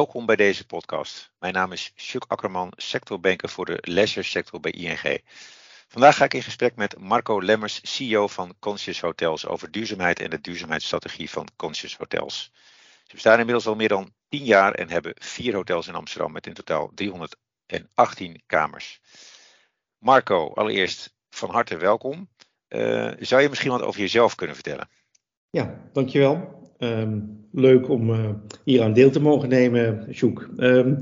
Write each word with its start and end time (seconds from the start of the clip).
welkom 0.00 0.26
bij 0.26 0.36
deze 0.36 0.66
podcast. 0.66 1.30
Mijn 1.38 1.54
naam 1.54 1.72
is 1.72 1.92
Sjuk 1.96 2.24
Akkerman, 2.28 2.72
sectorbanker 2.76 3.48
voor 3.48 3.64
de 3.64 3.78
leisure 3.80 4.26
sector 4.26 4.60
bij 4.60 4.70
ING. 4.70 5.22
Vandaag 5.88 6.16
ga 6.16 6.24
ik 6.24 6.34
in 6.34 6.42
gesprek 6.42 6.76
met 6.76 6.98
Marco 6.98 7.42
Lemmers, 7.42 7.80
CEO 7.82 8.26
van 8.26 8.54
Conscious 8.58 9.00
Hotels, 9.00 9.46
over 9.46 9.70
duurzaamheid 9.70 10.20
en 10.20 10.30
de 10.30 10.40
duurzaamheidsstrategie 10.40 11.30
van 11.30 11.48
Conscious 11.56 11.96
Hotels. 11.96 12.52
Ze 13.04 13.12
bestaan 13.12 13.38
inmiddels 13.38 13.66
al 13.66 13.74
meer 13.74 13.88
dan 13.88 14.12
10 14.28 14.44
jaar 14.44 14.74
en 14.74 14.90
hebben 14.90 15.12
vier 15.18 15.54
hotels 15.54 15.88
in 15.88 15.94
Amsterdam 15.94 16.32
met 16.32 16.46
in 16.46 16.54
totaal 16.54 16.90
318 16.94 18.42
kamers. 18.46 19.00
Marco, 19.98 20.52
allereerst 20.54 21.14
van 21.30 21.50
harte 21.50 21.76
welkom. 21.76 22.28
Uh, 22.68 23.12
zou 23.18 23.42
je 23.42 23.48
misschien 23.48 23.70
wat 23.70 23.82
over 23.82 24.00
jezelf 24.00 24.34
kunnen 24.34 24.54
vertellen? 24.54 24.88
Ja, 25.50 25.88
dankjewel. 25.92 26.59
Um, 26.82 27.38
leuk 27.52 27.88
om 27.88 28.10
uh, 28.10 28.28
hier 28.64 28.82
aan 28.82 28.92
deel 28.92 29.10
te 29.10 29.20
mogen 29.20 29.48
nemen, 29.48 30.06
Sjoek. 30.12 30.48
Um, 30.56 30.98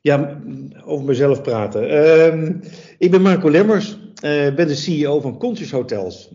ja, 0.00 0.40
over 0.84 1.06
mezelf 1.06 1.42
praten. 1.42 1.96
Um, 2.32 2.60
ik 2.98 3.10
ben 3.10 3.22
Marco 3.22 3.50
Lemmers, 3.50 3.98
uh, 4.24 4.54
ben 4.54 4.66
de 4.66 4.74
CEO 4.74 5.20
van 5.20 5.38
Conscious 5.38 5.70
Hotels. 5.70 6.34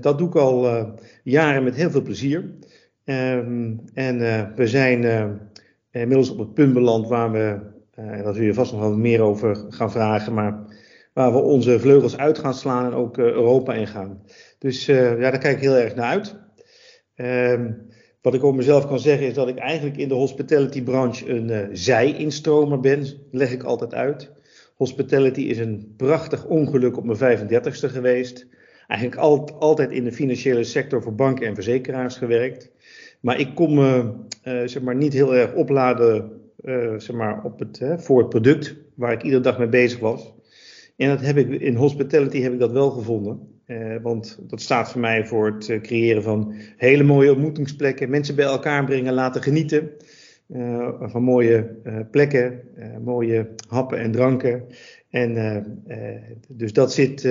dat 0.00 0.18
doe 0.18 0.28
ik 0.28 0.34
al 0.34 0.66
uh, 0.66 0.84
jaren 1.24 1.64
met 1.64 1.74
heel 1.74 1.90
veel 1.90 2.02
plezier. 2.02 2.50
en 3.04 4.18
we 4.56 4.66
zijn 4.66 5.04
inmiddels 5.90 6.30
op 6.30 6.38
het 6.38 6.54
punt 6.54 6.72
beland 6.72 7.08
waar 7.08 7.32
we, 7.32 7.58
daar 7.94 8.34
zul 8.34 8.44
je 8.44 8.54
vast 8.54 8.72
nog 8.72 8.80
wel 8.80 8.96
meer 8.96 9.20
over 9.20 9.56
gaan 9.68 9.92
vragen, 9.92 10.34
maar 10.34 10.64
waar 11.12 11.32
we 11.32 11.38
onze 11.38 11.80
vleugels 11.80 12.16
uit 12.16 12.38
gaan 12.38 12.54
slaan 12.54 12.84
en 12.84 12.92
ook 12.92 13.18
Europa 13.18 13.74
in 13.74 13.86
gaan. 13.86 14.22
Dus 14.58 14.86
ja, 14.86 15.14
daar 15.14 15.38
kijk 15.38 15.56
ik 15.56 15.62
heel 15.62 15.76
erg 15.76 15.94
naar 15.94 16.10
uit. 16.10 16.40
Um, 17.16 17.90
wat 18.22 18.34
ik 18.34 18.44
over 18.44 18.56
mezelf 18.56 18.86
kan 18.86 18.98
zeggen 18.98 19.26
is 19.26 19.34
dat 19.34 19.48
ik 19.48 19.58
eigenlijk 19.58 19.96
in 19.96 20.08
de 20.08 20.14
hospitality 20.14 20.82
branche 20.82 21.28
een 21.28 21.48
uh, 21.48 21.58
zij-instromer 21.72 22.80
ben, 22.80 23.06
leg 23.30 23.52
ik 23.52 23.62
altijd 23.62 23.94
uit. 23.94 24.30
Hospitality 24.76 25.40
is 25.40 25.58
een 25.58 25.94
prachtig 25.96 26.46
ongeluk 26.46 26.96
op 26.96 27.04
mijn 27.04 27.38
35ste 27.38 27.90
geweest. 27.90 28.46
Eigenlijk 28.86 29.20
al, 29.20 29.50
altijd 29.58 29.90
in 29.90 30.04
de 30.04 30.12
financiële 30.12 30.64
sector 30.64 31.02
voor 31.02 31.14
banken 31.14 31.46
en 31.46 31.54
verzekeraars 31.54 32.16
gewerkt. 32.16 32.70
Maar 33.20 33.40
ik 33.40 33.54
kom 33.54 33.74
me 33.74 34.12
uh, 34.44 34.62
zeg 34.64 34.82
maar 34.82 34.96
niet 34.96 35.12
heel 35.12 35.34
erg 35.34 35.54
opladen 35.54 36.30
uh, 36.64 36.94
zeg 36.96 37.16
maar 37.16 37.44
op 37.44 37.58
het, 37.58 37.80
voor 37.96 38.18
het 38.18 38.28
product 38.28 38.76
waar 38.94 39.12
ik 39.12 39.22
iedere 39.22 39.42
dag 39.42 39.58
mee 39.58 39.68
bezig 39.68 39.98
was. 39.98 40.34
En 40.96 41.08
dat 41.08 41.20
heb 41.20 41.36
ik, 41.36 41.60
in 41.60 41.74
hospitality 41.74 42.40
heb 42.40 42.52
ik 42.52 42.58
dat 42.58 42.72
wel 42.72 42.90
gevonden. 42.90 43.51
Uh, 43.66 43.96
want 44.02 44.38
dat 44.42 44.60
staat 44.60 44.90
voor 44.90 45.00
mij 45.00 45.26
voor 45.26 45.46
het 45.46 45.68
uh, 45.68 45.80
creëren 45.80 46.22
van 46.22 46.54
hele 46.76 47.02
mooie 47.02 47.32
ontmoetingsplekken, 47.32 48.10
mensen 48.10 48.34
bij 48.34 48.44
elkaar 48.44 48.84
brengen, 48.84 49.12
laten 49.12 49.42
genieten 49.42 49.90
uh, 50.48 50.88
van 51.00 51.22
mooie 51.22 51.76
plekken, 52.10 52.60
mooie 53.04 53.48
happen 53.68 53.98
en 53.98 54.10
dranken. 54.10 54.64
En 55.10 55.64
dus 56.48 56.72
dat 56.72 56.92
zit 56.92 57.24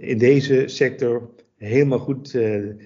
in 0.00 0.18
deze 0.18 0.62
sector 0.66 1.30
helemaal 1.56 1.98
goed. 1.98 2.38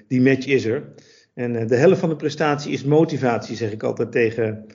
die 0.09 0.21
match 0.21 0.47
is 0.47 0.65
er. 0.65 0.93
En 1.35 1.67
de 1.67 1.77
helft 1.77 2.01
van 2.01 2.09
de 2.09 2.17
prestatie 2.17 2.73
is 2.73 2.85
motivatie, 2.85 3.57
zeg 3.57 3.73
ik 3.73 3.83
altijd 3.83 4.13
tegen 4.13 4.67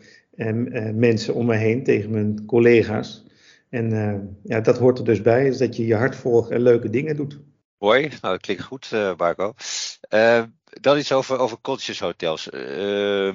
mensen 0.95 1.33
om 1.33 1.45
me 1.45 1.55
heen, 1.55 1.83
tegen 1.83 2.11
mijn 2.11 2.45
collega's. 2.45 3.25
En 3.69 3.89
ja, 4.43 4.61
dat 4.61 4.77
hoort 4.77 4.97
er 4.97 5.05
dus 5.05 5.21
bij, 5.21 5.47
is 5.47 5.57
dat 5.57 5.75
je 5.75 5.85
je 5.85 5.95
hart 5.95 6.15
volgt 6.15 6.49
en 6.49 6.61
leuke 6.61 6.89
dingen 6.89 7.15
doet. 7.15 7.41
Mooi, 7.83 8.01
nou 8.01 8.33
dat 8.33 8.41
klinkt 8.41 8.63
goed, 8.63 8.91
uh, 8.93 9.13
Marco. 9.17 9.53
Uh, 10.09 10.43
dan 10.81 10.97
iets 10.97 11.11
over, 11.11 11.37
over 11.37 11.57
Conscious 11.61 11.99
Hotels. 11.99 12.49
Uh, 12.53 13.31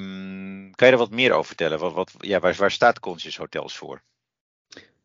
kan 0.75 0.87
je 0.87 0.93
er 0.93 0.97
wat 0.97 1.11
meer 1.11 1.33
over 1.33 1.47
vertellen? 1.47 1.79
Wat, 1.79 1.93
wat, 1.93 2.15
ja, 2.19 2.41
waar, 2.41 2.55
waar 2.59 2.71
staat 2.71 3.01
Conscious 3.01 3.37
Hotels 3.37 3.77
voor? 3.77 4.03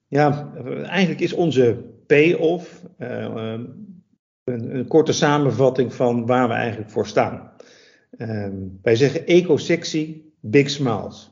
Ja, 0.08 0.54
eigenlijk 0.84 1.20
is 1.20 1.34
onze 1.34 1.84
payoff 2.08 2.84
ehm, 2.98 3.66
een, 4.44 4.76
een, 4.76 4.88
korte 4.88 5.14
samenvatting 5.14 5.94
van 5.94 6.26
waar 6.26 6.48
we 6.48 6.54
eigenlijk 6.54 6.92
voor 6.92 7.08
staan. 7.08 7.52
Ehm, 8.18 8.56
wij 8.82 8.96
zeggen 8.96 9.26
eco-sexy, 9.26 10.22
big 10.40 10.70
smiles. 10.70 11.32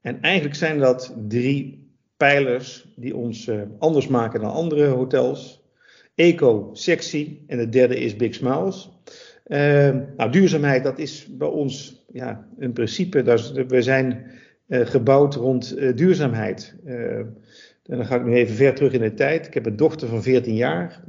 En 0.00 0.22
eigenlijk 0.22 0.54
zijn 0.54 0.78
dat 0.78 1.14
drie 1.28 1.90
pijlers 2.16 2.92
die 2.96 3.16
ons 3.16 3.46
eh, 3.46 3.60
anders 3.78 4.06
maken 4.06 4.40
dan 4.40 4.52
andere 4.52 4.86
hotels. 4.86 5.59
Eco, 6.20 6.70
sexy. 6.72 7.38
En 7.46 7.58
het 7.58 7.72
derde 7.72 7.96
is 7.96 8.16
Big 8.16 8.34
Smiles. 8.34 8.90
Uh, 9.46 9.58
nou, 10.16 10.30
duurzaamheid, 10.30 10.84
dat 10.84 10.98
is 10.98 11.26
bij 11.30 11.48
ons 11.48 12.04
ja, 12.12 12.46
een 12.58 12.72
principe. 12.72 13.22
We 13.68 13.82
zijn 13.82 14.30
uh, 14.68 14.86
gebouwd 14.86 15.34
rond 15.34 15.78
uh, 15.78 15.96
duurzaamheid. 15.96 16.74
Uh, 16.86 17.16
en 17.16 17.96
dan 17.96 18.06
ga 18.06 18.16
ik 18.16 18.24
nu 18.24 18.34
even 18.34 18.54
ver 18.54 18.74
terug 18.74 18.92
in 18.92 19.00
de 19.00 19.14
tijd. 19.14 19.46
Ik 19.46 19.54
heb 19.54 19.66
een 19.66 19.76
dochter 19.76 20.08
van 20.08 20.22
14 20.22 20.54
jaar. 20.54 21.04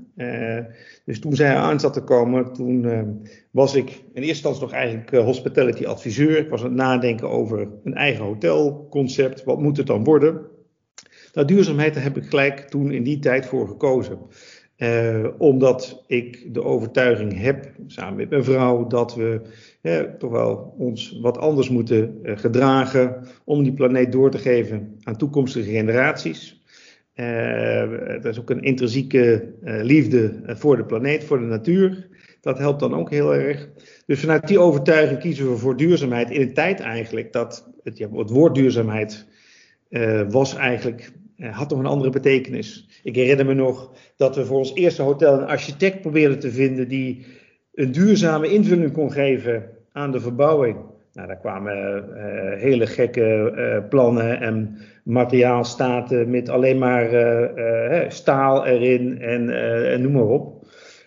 dus 1.05 1.19
toen 1.19 1.35
zij 1.35 1.55
aan 1.55 1.79
zat 1.79 1.93
te 1.93 2.03
komen, 2.03 2.53
toen 2.53 2.85
was 3.51 3.75
ik 3.75 3.89
in 3.89 4.01
eerste 4.13 4.27
instantie 4.27 4.61
nog 4.61 4.71
eigenlijk 4.71 5.09
hospitality 5.09 5.85
adviseur. 5.85 6.37
Ik 6.37 6.49
was 6.49 6.61
aan 6.61 6.67
het 6.67 6.75
nadenken 6.75 7.29
over 7.29 7.67
een 7.83 7.93
eigen 7.93 8.23
hotelconcept. 8.23 9.43
Wat 9.43 9.59
moet 9.59 9.77
het 9.77 9.87
dan 9.87 10.03
worden? 10.03 10.41
Nou, 11.33 11.47
duurzaamheid, 11.47 11.93
daar 11.93 12.03
heb 12.03 12.17
ik 12.17 12.25
gelijk 12.25 12.59
toen 12.59 12.91
in 12.91 13.03
die 13.03 13.19
tijd 13.19 13.45
voor 13.45 13.67
gekozen. 13.67 14.17
Uh, 14.81 15.27
omdat 15.37 16.03
ik 16.07 16.53
de 16.53 16.63
overtuiging 16.63 17.39
heb, 17.39 17.71
samen 17.87 18.15
met 18.15 18.29
mijn 18.29 18.43
vrouw, 18.43 18.87
dat 18.87 19.15
we 19.15 19.41
toch 20.17 20.31
wel 20.31 20.73
ons 20.77 21.19
wat 21.21 21.37
anders 21.37 21.69
moeten 21.69 22.19
uh, 22.23 22.37
gedragen 22.37 23.27
om 23.43 23.63
die 23.63 23.73
planeet 23.73 24.11
door 24.11 24.31
te 24.31 24.37
geven 24.37 24.97
aan 25.03 25.17
toekomstige 25.17 25.69
generaties. 25.69 26.63
Uh, 27.15 27.25
er 27.91 28.25
is 28.25 28.39
ook 28.39 28.49
een 28.49 28.63
intrinsieke 28.63 29.53
liefde 29.61 30.41
voor 30.45 30.77
de 30.77 30.85
planeet, 30.85 31.23
voor 31.23 31.39
de 31.39 31.45
natuur. 31.45 32.07
Dat 32.39 32.57
helpt 32.57 32.79
dan 32.79 32.95
ook 32.95 33.09
heel 33.09 33.35
erg. 33.35 33.69
Dus 34.05 34.19
vanuit 34.19 34.47
die 34.47 34.59
overtuiging 34.59 35.19
kiezen 35.19 35.49
we 35.49 35.57
voor 35.57 35.77
duurzaamheid 35.77 36.29
in 36.29 36.41
een 36.41 36.53
tijd 36.53 36.79
eigenlijk 36.79 37.33
dat 37.33 37.69
het, 37.83 37.99
het 37.99 38.29
woord 38.29 38.55
duurzaamheid 38.55 39.27
was 40.29 40.55
eigenlijk 40.55 41.11
had 41.49 41.69
nog 41.69 41.79
een 41.79 41.85
andere 41.85 42.09
betekenis. 42.09 42.87
Ik 43.03 43.15
herinner 43.15 43.45
me 43.45 43.53
nog 43.53 43.91
dat 44.15 44.35
we 44.35 44.45
voor 44.45 44.57
ons 44.57 44.73
eerste 44.73 45.01
hotel 45.01 45.33
een 45.33 45.47
architect 45.47 46.01
probeerden 46.01 46.39
te 46.39 46.51
vinden 46.51 46.87
die 46.87 47.25
een 47.73 47.91
duurzame 47.91 48.47
invulling 48.51 48.91
kon 48.91 49.11
geven 49.11 49.63
aan 49.91 50.11
de 50.11 50.19
verbouwing. 50.19 50.77
Nou, 51.13 51.27
daar 51.27 51.37
kwamen 51.37 52.05
uh, 52.09 52.61
hele 52.61 52.87
gekke 52.87 53.85
plannen 53.89 54.41
en 54.41 54.77
materiaalstaten 55.03 56.29
met 56.29 56.49
alleen 56.49 56.77
maar 56.77 57.09
staal 58.07 58.65
erin 58.65 59.21
en, 59.21 59.49
en, 59.91 60.01
noem 60.01 60.11
maar 60.11 60.27
op. 60.27 60.65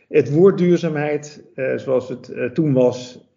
Het 0.09 0.31
woord 0.31 0.59
duurzaamheid, 0.59 1.45
zoals 1.77 2.09
het 2.09 2.55
toen 2.55 2.73
was, 2.73 3.29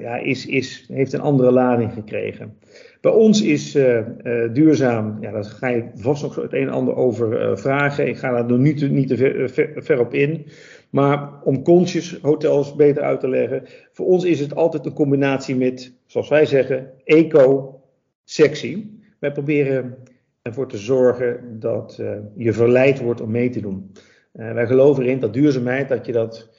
ja, 0.00 0.16
is, 0.16 0.46
is, 0.46 0.88
heeft 0.92 1.12
een 1.12 1.20
andere 1.20 1.52
lading 1.52 1.92
gekregen. 1.92 2.58
Bij 3.04 3.12
ons 3.12 3.42
is 3.42 3.76
uh, 3.76 3.96
uh, 3.96 4.52
duurzaam, 4.52 5.18
ja, 5.20 5.30
daar 5.30 5.44
ga 5.44 5.68
je 5.68 5.90
vast 5.94 6.22
nog 6.22 6.34
het 6.34 6.52
een 6.52 6.62
en 6.62 6.68
ander 6.68 6.96
over 6.96 7.50
uh, 7.50 7.56
vragen. 7.56 8.08
Ik 8.08 8.16
ga 8.16 8.30
daar 8.30 8.46
nog 8.46 8.58
niet, 8.58 8.90
niet 8.90 9.08
te 9.08 9.48
ver, 9.76 10.00
op 10.00 10.14
in. 10.14 10.46
Maar 10.90 11.42
om 11.42 11.62
conscious 11.62 12.18
hotels 12.22 12.74
beter 12.74 13.02
uit 13.02 13.20
te 13.20 13.28
leggen, 13.28 13.62
voor 13.92 14.06
ons 14.06 14.24
is 14.24 14.40
het 14.40 14.54
altijd 14.54 14.86
een 14.86 14.92
combinatie 14.92 15.56
met, 15.56 15.92
zoals 16.06 16.28
wij 16.28 16.46
zeggen, 16.46 16.90
eco, 17.04 17.80
sexy. 18.24 18.86
Wij 19.18 19.32
proberen 19.32 19.94
ervoor 20.42 20.68
te 20.68 20.78
zorgen 20.78 21.56
dat 21.60 22.02
je 22.36 22.52
verleid 22.52 23.00
wordt 23.00 23.20
om 23.20 23.30
mee 23.30 23.50
te 23.50 23.60
doen. 23.60 23.92
wij 24.32 24.66
geloven 24.66 25.04
erin 25.04 25.20
dat 25.20 25.32
duurzaamheid, 25.32 25.88
dat 25.88 26.06
je 26.06 26.12
dat, 26.12 26.50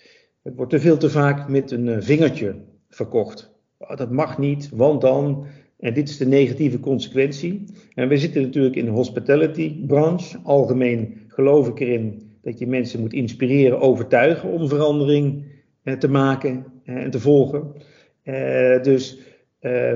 het 0.42 0.56
wordt 0.56 0.72
te 0.72 0.80
veel 0.80 0.98
te 0.98 1.10
vaak 1.10 1.50
met 1.50 1.72
een 1.72 2.04
vingertje 2.04 2.56
verkocht. 2.90 3.54
Oh, 3.78 3.96
dat 3.96 4.12
mag 4.12 4.38
niet, 4.38 4.70
want 4.74 5.02
dan 5.02 5.46
en 5.86 5.94
dit 5.94 6.10
is 6.10 6.18
de 6.18 6.28
negatieve 6.28 6.80
consequentie. 6.80 7.64
En 7.96 8.08
we 8.08 8.18
zitten 8.18 8.42
natuurlijk 8.42 8.76
in 8.76 8.86
de 8.86 8.92
hospitality 8.92 9.86
branche. 9.86 10.38
Algemeen 10.44 11.22
geloof 11.28 11.68
ik 11.68 11.80
erin 11.80 12.32
dat 12.42 12.60
je 12.60 12.68
mensen 12.68 13.00
moet 13.00 13.14
inspireren, 13.14 13.80
overtuigen 13.80 14.50
om 14.50 14.68
verandering 14.68 15.44
eh, 15.84 15.94
te 15.94 16.08
maken 16.08 16.66
eh, 16.84 16.96
en 16.96 17.12
te 17.12 17.20
volgen. 17.20 17.72
Eh, 18.24 18.82
dus 18.82 19.20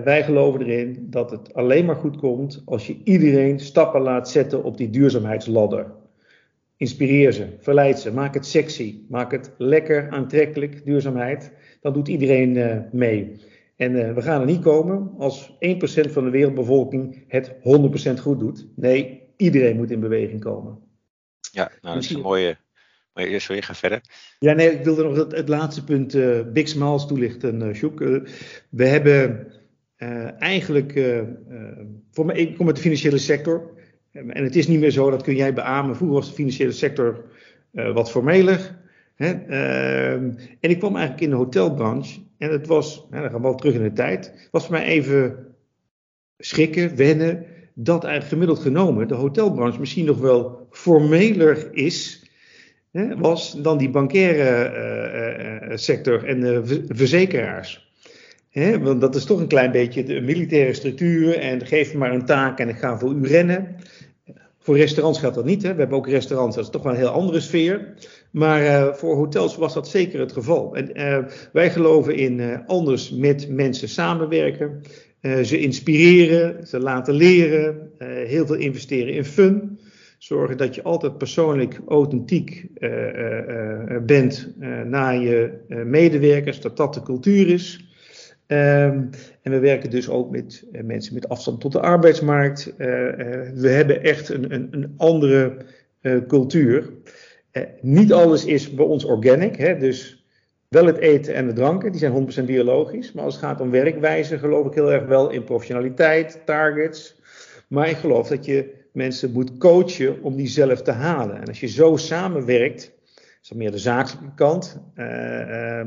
wij 0.03 0.23
geloven 0.23 0.61
erin 0.61 1.07
dat 1.09 1.31
het 1.31 1.53
alleen 1.53 1.85
maar 1.85 1.95
goed 1.95 2.17
komt 2.17 2.61
als 2.65 2.87
je 2.87 2.97
iedereen 3.03 3.59
stappen 3.59 4.01
laat 4.01 4.29
zetten 4.29 4.63
op 4.63 4.77
die 4.77 4.89
duurzaamheidsladder. 4.89 5.91
Inspireer 6.77 7.31
ze, 7.31 7.45
verleid 7.59 7.99
ze, 7.99 8.13
maak 8.13 8.33
het 8.33 8.45
sexy, 8.45 8.99
maak 9.07 9.31
het 9.31 9.51
lekker, 9.57 10.09
aantrekkelijk, 10.09 10.85
duurzaamheid. 10.85 11.51
Dan 11.81 11.93
doet 11.93 12.07
iedereen 12.07 12.83
mee. 12.91 13.35
En 13.79 13.95
uh, 13.95 14.13
we 14.13 14.21
gaan 14.21 14.39
er 14.39 14.47
niet 14.47 14.61
komen 14.61 15.13
als 15.17 15.51
1% 15.51 15.55
van 16.11 16.23
de 16.23 16.29
wereldbevolking 16.29 17.23
het 17.27 17.51
100% 18.17 18.21
goed 18.21 18.39
doet. 18.39 18.67
Nee, 18.75 19.21
iedereen 19.37 19.75
moet 19.75 19.91
in 19.91 19.99
beweging 19.99 20.41
komen. 20.41 20.79
Ja, 21.51 21.71
nou, 21.81 21.95
dat 21.95 22.03
is 22.03 22.09
een 22.09 22.21
mooie. 22.21 22.57
Maar 23.13 23.41
sorry, 23.41 23.61
ga 23.61 23.73
verder. 23.73 24.01
Ja, 24.39 24.53
nee, 24.53 24.71
ik 24.71 24.83
wilde 24.83 25.03
nog 25.03 25.15
het, 25.15 25.31
het 25.31 25.49
laatste 25.49 25.83
punt, 25.83 26.15
uh, 26.15 26.39
Big 26.53 26.67
Smiles 26.67 27.05
toelichten, 27.05 27.61
uh, 27.61 27.73
Sjoek. 27.73 27.99
we 28.69 28.85
hebben 28.85 29.53
eigenlijk, 30.39 30.93
voor 32.11 32.25
mij, 32.25 32.35
ik 32.35 32.57
kom 32.57 32.67
uit 32.67 32.75
de 32.75 32.81
financiële 32.81 33.17
sector. 33.17 33.71
En 34.11 34.43
het 34.43 34.55
is 34.55 34.67
niet 34.67 34.79
meer 34.79 34.91
zo, 34.91 35.09
dat 35.09 35.23
kun 35.23 35.35
jij 35.35 35.53
beamen. 35.53 35.95
Vroeger 35.95 36.17
was 36.17 36.27
de 36.27 36.33
financiële 36.33 36.71
sector 36.71 37.25
wat 37.71 38.11
formeler. 38.11 38.79
Hè? 39.15 39.31
Ehm, 39.31 40.31
en 40.59 40.69
ik 40.69 40.79
kwam 40.79 40.95
eigenlijk 40.95 41.23
in 41.23 41.29
de 41.29 41.35
hotelbranche. 41.35 42.19
En 42.39 42.51
het 42.51 42.67
was, 42.67 43.07
dan 43.09 43.21
gaan 43.21 43.31
we 43.31 43.39
wel 43.39 43.55
terug 43.55 43.73
in 43.73 43.83
de 43.83 43.93
tijd. 43.93 44.47
was 44.51 44.65
voor 44.65 44.75
mij 44.75 44.85
even 44.85 45.47
schrikken, 46.37 46.95
wennen. 46.95 47.45
Dat 47.73 48.03
eigenlijk 48.03 48.33
gemiddeld 48.33 48.59
genomen 48.59 49.07
de 49.07 49.13
hotelbranche 49.13 49.79
misschien 49.79 50.05
nog 50.05 50.17
wel 50.17 50.67
formeler 50.71 51.73
is. 51.73 52.27
Was 53.17 53.61
dan 53.61 53.77
die 53.77 53.89
bankaire 53.89 54.71
uh, 55.61 55.69
uh, 55.69 55.77
sector 55.77 56.25
en 56.25 56.39
de 56.39 56.85
verzekeraars. 56.87 57.91
Hè, 58.49 58.79
want 58.79 59.01
dat 59.01 59.15
is 59.15 59.25
toch 59.25 59.39
een 59.39 59.47
klein 59.47 59.71
beetje 59.71 60.03
de 60.03 60.21
militaire 60.21 60.73
structuur. 60.73 61.37
En 61.37 61.65
geef 61.65 61.93
me 61.93 61.99
maar 61.99 62.13
een 62.13 62.25
taak 62.25 62.59
en 62.59 62.69
ik 62.69 62.77
ga 62.77 62.97
voor 62.97 63.13
u 63.13 63.27
rennen. 63.27 63.75
Voor 64.59 64.77
restaurants 64.77 65.19
gaat 65.19 65.33
dat 65.33 65.45
niet. 65.45 65.63
Hè. 65.63 65.73
We 65.73 65.79
hebben 65.79 65.97
ook 65.97 66.07
restaurants, 66.07 66.55
dat 66.55 66.65
is 66.65 66.71
toch 66.71 66.83
wel 66.83 66.91
een 66.91 66.97
heel 66.97 67.07
andere 67.07 67.39
sfeer. 67.39 67.93
Maar 68.31 68.63
uh, 68.63 68.93
voor 68.93 69.15
hotels 69.15 69.57
was 69.57 69.73
dat 69.73 69.87
zeker 69.87 70.19
het 70.19 70.31
geval. 70.31 70.75
En 70.75 70.99
uh, 70.99 71.25
wij 71.53 71.69
geloven 71.71 72.15
in 72.15 72.39
uh, 72.39 72.57
anders 72.65 73.11
met 73.11 73.49
mensen 73.49 73.89
samenwerken. 73.89 74.81
ze 75.43 75.59
inspireren, 75.59 76.67
ze 76.67 76.79
laten 76.79 77.13
leren, 77.13 77.91
heel 78.25 78.45
veel 78.45 78.55
investeren 78.55 79.13
in 79.13 79.25
fun. 79.25 79.79
Zorgen 80.17 80.57
dat 80.57 80.75
je 80.75 80.83
altijd 80.83 81.17
persoonlijk 81.17 81.79
authentiek 81.87 82.67
bent 84.05 84.53
naar 84.85 85.17
je 85.17 85.51
medewerkers, 85.85 86.61
dat 86.61 86.77
dat 86.77 86.93
de 86.93 87.01
cultuur 87.01 87.47
is. 87.47 87.87
Um, 88.47 89.09
en 89.41 89.51
we 89.51 89.59
werken 89.59 89.89
dus 89.89 90.09
ook 90.09 90.31
met 90.31 90.65
mensen 90.83 91.13
met 91.13 91.29
afstand 91.29 91.61
tot 91.61 91.71
de 91.71 91.81
arbeidsmarkt. 91.81 92.73
We 92.77 93.69
hebben 93.69 94.03
echt 94.03 94.29
een, 94.29 94.53
een, 94.53 94.67
een 94.71 94.93
andere 94.97 95.57
cultuur. 96.27 96.89
Niet 97.81 98.13
alles 98.13 98.45
is 98.45 98.73
bij 98.73 98.85
ons 98.85 99.05
organic, 99.05 99.55
hè, 99.55 99.77
dus 99.77 100.23
wel 100.67 100.85
het 100.85 100.97
eten 100.97 101.33
en 101.33 101.47
de 101.47 101.53
dranken, 101.53 101.91
die 101.91 101.99
zijn 101.99 102.11
100% 102.41 102.45
biologisch. 102.45 103.11
Maar 103.11 103.23
als 103.23 103.35
het 103.35 103.43
gaat 103.43 103.61
om 103.61 103.71
werkwijze, 103.71 104.39
geloof 104.39 104.65
ik 104.65 104.73
heel 104.73 104.91
erg 104.91 105.05
wel 105.05 105.29
in 105.29 105.43
professionaliteit, 105.43 106.41
targets. 106.45 107.19
Maar 107.67 107.89
ik 107.89 107.97
geloof 107.97 108.27
dat 108.27 108.45
je 108.45 108.77
mensen 108.93 109.31
moet 109.31 109.57
coachen 109.57 110.21
om 110.21 110.35
die 110.35 110.47
zelf 110.47 110.81
te 110.81 110.91
halen. 110.91 111.41
En 111.41 111.47
als 111.47 111.59
je 111.59 111.67
zo 111.67 111.95
samenwerkt, 111.95 112.91
is 113.41 113.49
dat 113.49 113.57
meer 113.57 113.71
de 113.71 113.77
zakelijke 113.77 114.33
kant. 114.35 114.79
Uh, 114.95 115.81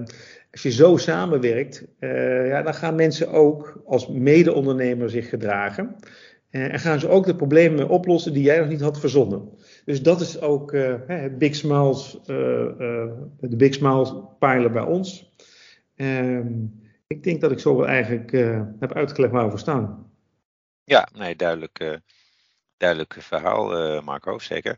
als 0.50 0.62
je 0.62 0.70
zo 0.70 0.96
samenwerkt, 0.96 1.84
uh, 2.00 2.48
ja, 2.48 2.62
dan 2.62 2.74
gaan 2.74 2.94
mensen 2.94 3.28
ook 3.28 3.82
als 3.86 4.08
mede-ondernemer 4.08 5.10
zich 5.10 5.28
gedragen. 5.28 5.96
Uh, 6.50 6.72
en 6.72 6.78
gaan 6.78 7.00
ze 7.00 7.08
ook 7.08 7.26
de 7.26 7.36
problemen 7.36 7.88
oplossen 7.88 8.32
die 8.32 8.42
jij 8.42 8.58
nog 8.58 8.68
niet 8.68 8.80
had 8.80 9.00
verzonnen. 9.00 9.48
Dus 9.84 10.02
dat 10.02 10.20
is 10.20 10.40
ook 10.40 10.72
het 11.06 11.38
Big 11.38 11.54
Smiles, 11.54 12.18
de 12.24 13.56
Big 13.56 13.74
Smiles 13.74 14.12
pijler 14.38 14.70
bij 14.70 14.82
ons. 14.82 15.32
Ehm, 15.96 16.52
ik 17.06 17.22
denk 17.22 17.40
dat 17.40 17.50
ik 17.50 17.58
zo 17.58 17.76
wel 17.76 17.86
eigenlijk 17.86 18.30
heb 18.80 18.92
uitgelegd 18.92 19.32
waar 19.32 19.44
we 19.44 19.50
voor 19.50 19.58
staan. 19.58 20.10
Ja, 20.84 21.08
nee, 21.14 21.36
duidelijk, 21.36 22.00
duidelijk 22.76 23.16
verhaal, 23.20 24.02
Marco, 24.02 24.38
zeker. 24.38 24.76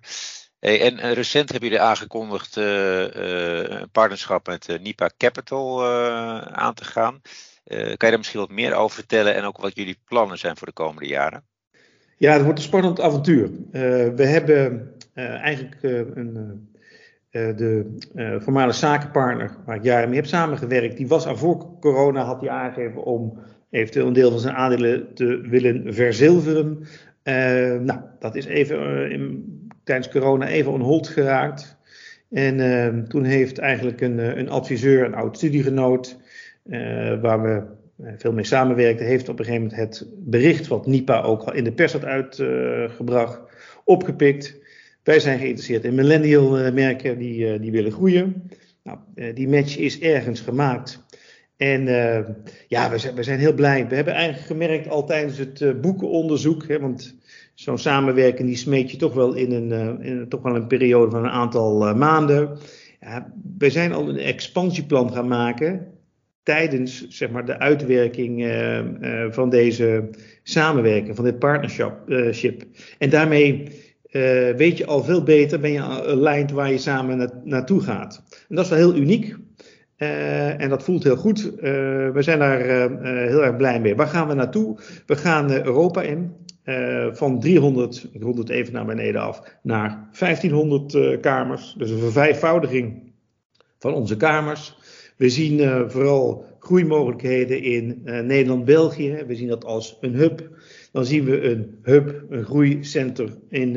Hey, 0.64 0.80
en 0.80 1.12
recent 1.12 1.50
hebben 1.50 1.68
jullie 1.68 1.84
aangekondigd 1.84 2.56
uh, 2.56 2.64
uh, 2.64 3.62
een 3.62 3.90
partnerschap 3.90 4.46
met 4.46 4.78
Nipa 4.82 5.10
Capital 5.16 5.86
aan 6.52 6.74
te 6.74 6.84
gaan. 6.84 7.20
kan 7.64 7.78
je 7.78 7.96
daar 7.98 8.16
misschien 8.16 8.40
wat 8.40 8.50
meer 8.50 8.74
over 8.74 8.96
vertellen 8.96 9.34
en 9.34 9.44
ook 9.44 9.56
wat 9.56 9.76
jullie 9.76 9.98
plannen 10.04 10.38
zijn 10.38 10.56
voor 10.56 10.66
de 10.66 10.72
komende 10.72 11.08
jaren? 11.08 11.44
Ja, 12.16 12.32
het 12.32 12.42
wordt 12.42 12.58
een 12.58 12.64
spannend 12.64 13.00
avontuur. 13.00 13.50
we 14.14 14.24
hebben 14.26 14.94
eigenlijk 15.14 15.76
een, 16.14 16.69
de 17.31 17.96
voormalige 18.38 18.78
zakenpartner 18.78 19.56
waar 19.66 19.76
ik 19.76 19.82
jaren 19.82 20.08
mee 20.08 20.19
heb 20.19 20.26
samengewerkt. 20.26 20.96
Die 20.96 21.08
was 21.08 21.26
al 21.26 21.37
voor 21.37 21.78
corona, 21.81 22.22
had 22.22 22.40
hij 22.40 22.50
aangegeven 22.50 23.05
om 23.05 23.38
eventueel 23.70 24.06
een 24.06 24.12
deel 24.12 24.31
van 24.31 24.40
zijn 24.40 24.55
aandelen 24.55 25.14
te 25.14 25.40
willen 25.40 25.94
verzilveren. 25.94 26.87
nou, 27.84 28.00
dat 28.19 28.34
is 28.34 28.44
even 28.44 29.11
in 29.11 29.52
tijdens 29.84 30.08
corona 30.08 30.49
even 30.49 30.72
on 30.72 30.81
hold 30.81 31.08
geraakt. 31.08 31.76
En 32.31 32.58
uh, 32.58 33.05
toen 33.08 33.25
heeft 33.25 33.58
eigenlijk 33.58 34.00
een, 34.00 34.19
eh, 34.19 34.37
een 34.37 34.49
adviseur, 34.49 35.05
een 35.05 35.14
oud 35.14 35.37
studiegenoot, 35.37 36.19
waar 37.20 37.43
we 37.43 37.62
eh, 38.05 38.12
veel 38.16 38.32
mee 38.32 38.44
samenwerkten, 38.44 39.06
heeft 39.06 39.28
op 39.28 39.38
een 39.38 39.44
gegeven 39.44 39.66
moment 39.66 39.81
het 39.81 40.06
bericht 40.16 40.66
wat 40.66 40.87
NIPA 40.87 41.22
ook 41.22 41.43
al 41.43 41.55
in 41.55 41.64
de 41.64 41.72
pers 41.72 41.93
had 41.93 42.05
uitgebracht, 42.05 43.40
opgepikt. 43.84 44.62
Wij 45.04 45.20
zijn 45.20 45.38
geïnteresseerd 45.38 45.84
in 45.84 45.94
millennial 45.94 46.72
merken 46.72 47.18
die, 47.18 47.60
die 47.60 47.70
willen 47.70 47.92
groeien. 47.92 48.50
Nou, 48.82 48.98
die 49.34 49.48
match 49.48 49.76
is 49.76 50.00
ergens 50.00 50.40
gemaakt. 50.40 51.04
En 51.56 51.84
ja, 52.68 52.90
we 52.90 52.98
zijn, 52.98 53.14
we 53.14 53.22
zijn 53.22 53.38
heel 53.38 53.54
blij. 53.54 53.88
We 53.88 53.94
hebben 53.94 54.14
eigenlijk 54.14 54.46
gemerkt 54.46 54.88
al 54.88 55.06
tijdens 55.06 55.38
het 55.38 55.80
boekenonderzoek, 55.80 56.68
hè, 56.68 56.80
want 56.80 57.16
zo'n 57.54 57.78
samenwerking 57.78 58.48
die 58.48 58.56
smeet 58.56 58.90
je 58.90 58.96
toch 58.96 59.14
wel 59.14 59.34
in 59.34 59.52
een, 59.52 60.02
in, 60.02 60.28
toch 60.28 60.42
wel 60.42 60.54
een 60.54 60.66
periode 60.66 61.10
van 61.10 61.24
een 61.24 61.30
aantal 61.30 61.94
maanden. 61.94 62.58
Ja, 63.00 63.32
we 63.58 63.70
zijn 63.70 63.92
al 63.92 64.08
een 64.08 64.18
expansieplan 64.18 65.12
gaan 65.12 65.28
maken 65.28 65.86
tijdens 66.42 67.08
zeg 67.08 67.30
maar, 67.30 67.46
de 67.46 67.58
uitwerking 67.58 68.46
van 69.30 69.50
deze 69.50 70.10
samenwerking, 70.42 71.16
van 71.16 71.24
dit 71.24 71.38
partnership. 71.38 72.64
en 72.98 73.10
daarmee 73.10 73.68
weet 74.56 74.78
je 74.78 74.87
al 74.87 75.05
veel 75.05 75.22
beter, 75.22 75.61
ben 75.61 75.72
je 75.72 75.81
aligned 75.81 76.50
waar 76.50 76.70
je 76.70 76.78
samen 76.78 77.16
na 77.16 77.31
naartoe 77.44 77.81
gaat. 77.81 78.22
En 78.49 78.56
dat 78.56 78.64
is 78.64 78.70
wel 78.70 78.78
heel 78.78 78.94
uniek. 78.94 79.37
en 79.96 80.69
dat 80.69 80.82
voelt 80.82 81.05
heel 81.05 81.16
goed. 81.16 81.50
we 82.12 82.19
zijn 82.19 82.38
daar 82.38 82.61
heel 83.28 83.44
erg 83.44 83.56
blij 83.56 83.81
mee. 83.81 83.96
Waar 83.96 84.06
gaan 84.06 84.28
we 84.28 84.34
naartoe? 84.34 84.78
We 85.06 85.16
gaan 85.16 85.52
Europa 85.52 86.02
in. 86.02 86.32
Van 87.12 87.40
300, 87.40 88.08
ik 88.12 88.22
rond 88.22 88.38
het 88.38 88.49
even 88.49 88.72
naar 88.72 88.84
beneden 88.84 89.20
af, 89.20 89.43
naar 89.62 90.08
1500 90.19 90.94
uh, 90.94 91.20
kamers. 91.20 91.75
Dus 91.78 91.90
een 91.90 91.99
vervijfvoudiging 91.99 93.12
van 93.78 93.94
onze 93.94 94.16
kamers. 94.16 94.76
We 95.16 95.28
zien 95.28 95.90
vooral 95.90 96.44
groeimogelijkheden 96.59 97.62
in 97.62 98.00
Nederland-België. 98.04 99.25
We 99.26 99.35
zien 99.35 99.49
dat 99.49 99.64
als 99.64 99.99
een 100.00 100.14
hub. 100.14 100.49
Dan 100.94 101.04
zien 101.04 101.24
we 101.24 101.42
een 101.42 101.78
hub, 101.82 102.24
een 102.28 102.44
groeicenter 102.44 103.28
in 103.48 103.76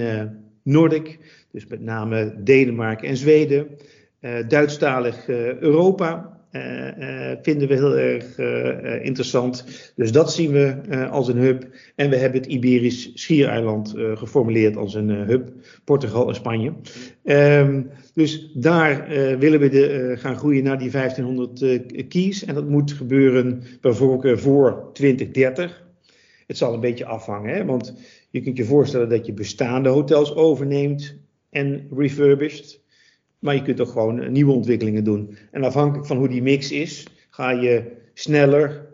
Noordic. 0.64 1.20
Dus 1.52 1.68
met 1.68 1.82
name 1.82 2.34
Denemarken 2.44 3.08
en 3.08 3.18
Zweden. 3.18 3.68
Duitsstalig 4.48 5.28
Europa. 5.60 6.38
Uh, 6.52 7.32
vinden 7.42 7.68
we 7.68 7.74
heel 7.74 7.98
erg 7.98 8.38
uh, 8.38 9.06
interessant. 9.06 9.66
Dus 9.96 10.12
dat 10.12 10.34
zien 10.34 10.52
we 10.52 10.76
als 11.12 11.28
een 11.28 11.38
hub. 11.38 11.68
En 11.96 12.10
we 12.10 12.16
hebben 12.16 12.42
het 12.42 12.50
Iberisch 12.50 13.12
Schiereiland 13.14 13.94
geformuleerd 14.14 14.78
als 14.78 14.94
een 14.94 15.10
hub. 15.10 15.52
Portugal 15.84 16.28
en 16.28 16.36
Spanje. 16.36 16.74
Um, 17.24 17.90
dus 18.14 18.52
daar 18.54 19.08
willen 19.40 19.60
we 19.60 19.70
de, 19.70 20.16
gaan 20.18 20.38
groeien 20.38 20.64
naar 20.64 20.80
die 20.80 20.92
1500 20.92 22.08
keys. 22.08 22.46
En 22.46 22.54
dat 22.54 22.70
moet 22.70 22.92
gebeuren 22.92 23.64
bijvoorbeeld 23.82 24.40
voor 24.40 24.90
2030. 24.94 25.86
Het 26.48 26.58
zal 26.58 26.74
een 26.74 26.80
beetje 26.80 27.06
afhangen, 27.06 27.56
hè? 27.56 27.66
want 27.66 27.94
je 28.30 28.42
kunt 28.42 28.58
je 28.58 28.66
voorstellen 28.66 29.10
dat 29.10 29.26
je 29.26 29.34
bestaande 29.34 29.90
hotels 29.90 30.36
overneemt 30.36 31.16
en 31.50 31.88
refurbished. 31.96 32.82
Maar 33.40 33.56
je 33.56 33.62
kunt 33.62 33.82
ook 33.82 33.90
gewoon 33.90 34.22
eh, 34.22 34.30
nieuwe 34.30 34.52
ontwikkelingen 34.52 35.04
doen. 35.04 35.38
En 35.52 35.64
afhankelijk 35.64 36.08
van 36.08 36.18
hoe 36.18 36.28
die 36.28 36.42
mix 36.42 36.72
is, 36.72 37.08
ga 37.30 37.50
je 37.50 37.98
sneller 38.14 38.88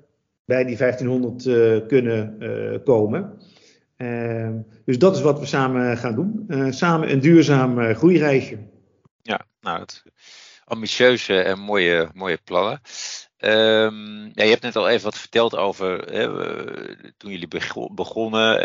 bij 0.46 0.66
die 0.66 0.78
1500 0.78 1.46
uh, 1.46 1.76
eh, 1.76 1.88
kunnen 1.88 2.36
uh, 2.40 2.78
komen. 2.84 3.38
Uh, 3.98 4.50
dus 4.86 4.98
dat 4.98 5.16
is 5.16 5.22
wat 5.22 5.40
we 5.40 5.46
samen 5.46 5.98
gaan 5.98 6.16
doen. 6.16 6.46
samen 6.74 7.12
een 7.12 7.20
duurzaam 7.20 7.94
groeireisje. 7.94 8.58
Ja, 9.22 9.46
nou, 9.62 9.80
het, 9.80 10.04
ambitieuze 10.66 11.40
en 11.40 11.60
mooie, 11.60 12.10
mooie 12.14 12.40
plannen. 12.44 12.82
Um, 13.46 14.32
ja, 14.34 14.44
je 14.44 14.50
hebt 14.50 14.62
net 14.62 14.76
al 14.76 14.90
even 14.90 15.04
wat 15.04 15.18
verteld 15.18 15.56
over 15.56 16.00
hè, 16.00 16.28
toen 17.18 17.32
jullie 17.32 17.48
begonnen, 17.94 18.60